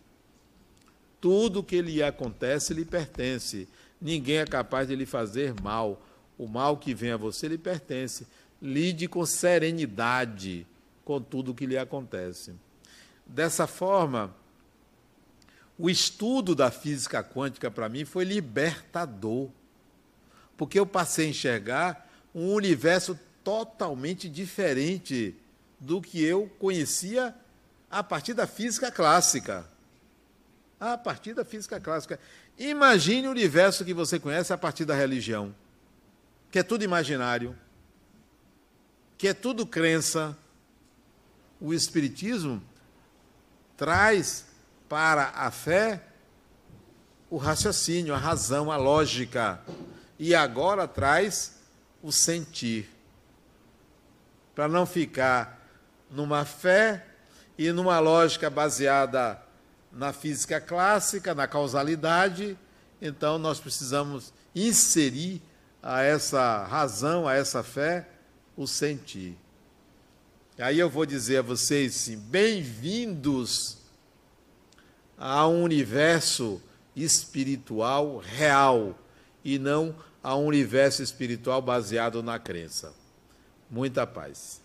Tudo 1.20 1.64
que 1.64 1.82
lhe 1.82 2.02
acontece 2.02 2.72
lhe 2.72 2.84
pertence 2.84 3.66
ninguém 4.00 4.38
é 4.38 4.46
capaz 4.46 4.88
de 4.88 4.96
lhe 4.96 5.06
fazer 5.06 5.54
mal. 5.60 6.02
O 6.36 6.46
mal 6.46 6.76
que 6.76 6.94
vem 6.94 7.10
a 7.10 7.16
você 7.16 7.48
lhe 7.48 7.58
pertence. 7.58 8.26
Lide 8.62 9.08
com 9.08 9.24
serenidade 9.26 10.66
com 11.08 11.22
tudo 11.22 11.52
o 11.52 11.54
que 11.54 11.64
lhe 11.64 11.78
acontece. 11.78 12.54
Dessa 13.24 13.66
forma, 13.66 14.36
o 15.78 15.88
estudo 15.88 16.54
da 16.54 16.70
física 16.70 17.24
quântica 17.24 17.70
para 17.70 17.88
mim 17.88 18.04
foi 18.04 18.24
libertador, 18.24 19.48
porque 20.54 20.78
eu 20.78 20.84
passei 20.84 21.24
a 21.24 21.30
enxergar 21.30 22.10
um 22.34 22.52
universo 22.52 23.18
totalmente 23.42 24.28
diferente 24.28 25.34
do 25.80 25.98
que 25.98 26.22
eu 26.22 26.46
conhecia 26.58 27.34
a 27.90 28.02
partir 28.02 28.34
da 28.34 28.46
física 28.46 28.92
clássica. 28.92 29.66
A 30.78 30.98
partir 30.98 31.32
da 31.32 31.42
física 31.42 31.80
clássica. 31.80 32.20
Imagine 32.58 33.28
o 33.28 33.30
universo 33.30 33.82
que 33.82 33.94
você 33.94 34.18
conhece 34.18 34.52
a 34.52 34.58
partir 34.58 34.84
da 34.84 34.94
religião, 34.94 35.54
que 36.50 36.58
é 36.58 36.62
tudo 36.62 36.84
imaginário, 36.84 37.56
que 39.16 39.26
é 39.26 39.32
tudo 39.32 39.64
crença. 39.64 40.36
O 41.60 41.74
Espiritismo 41.74 42.62
traz 43.76 44.46
para 44.88 45.32
a 45.34 45.50
fé 45.50 46.02
o 47.30 47.36
raciocínio, 47.36 48.14
a 48.14 48.18
razão, 48.18 48.70
a 48.70 48.76
lógica. 48.76 49.60
E 50.18 50.34
agora 50.34 50.88
traz 50.88 51.58
o 52.02 52.10
sentir. 52.10 52.88
Para 54.54 54.68
não 54.68 54.86
ficar 54.86 55.58
numa 56.10 56.44
fé 56.44 57.06
e 57.56 57.70
numa 57.70 57.98
lógica 57.98 58.48
baseada 58.48 59.40
na 59.92 60.12
física 60.12 60.60
clássica, 60.60 61.34
na 61.34 61.46
causalidade, 61.46 62.58
então 63.00 63.38
nós 63.38 63.60
precisamos 63.60 64.32
inserir 64.54 65.42
a 65.82 66.02
essa 66.02 66.64
razão, 66.64 67.26
a 67.26 67.34
essa 67.34 67.62
fé, 67.62 68.08
o 68.56 68.66
sentir. 68.66 69.36
Aí 70.60 70.80
eu 70.80 70.90
vou 70.90 71.06
dizer 71.06 71.36
a 71.36 71.42
vocês, 71.42 71.94
sim, 71.94 72.16
bem-vindos 72.16 73.78
a 75.16 75.46
um 75.46 75.62
universo 75.62 76.60
espiritual 76.96 78.18
real 78.18 78.98
e 79.44 79.56
não 79.56 79.94
a 80.20 80.34
um 80.34 80.46
universo 80.46 81.00
espiritual 81.00 81.62
baseado 81.62 82.24
na 82.24 82.40
crença. 82.40 82.92
Muita 83.70 84.04
paz. 84.04 84.60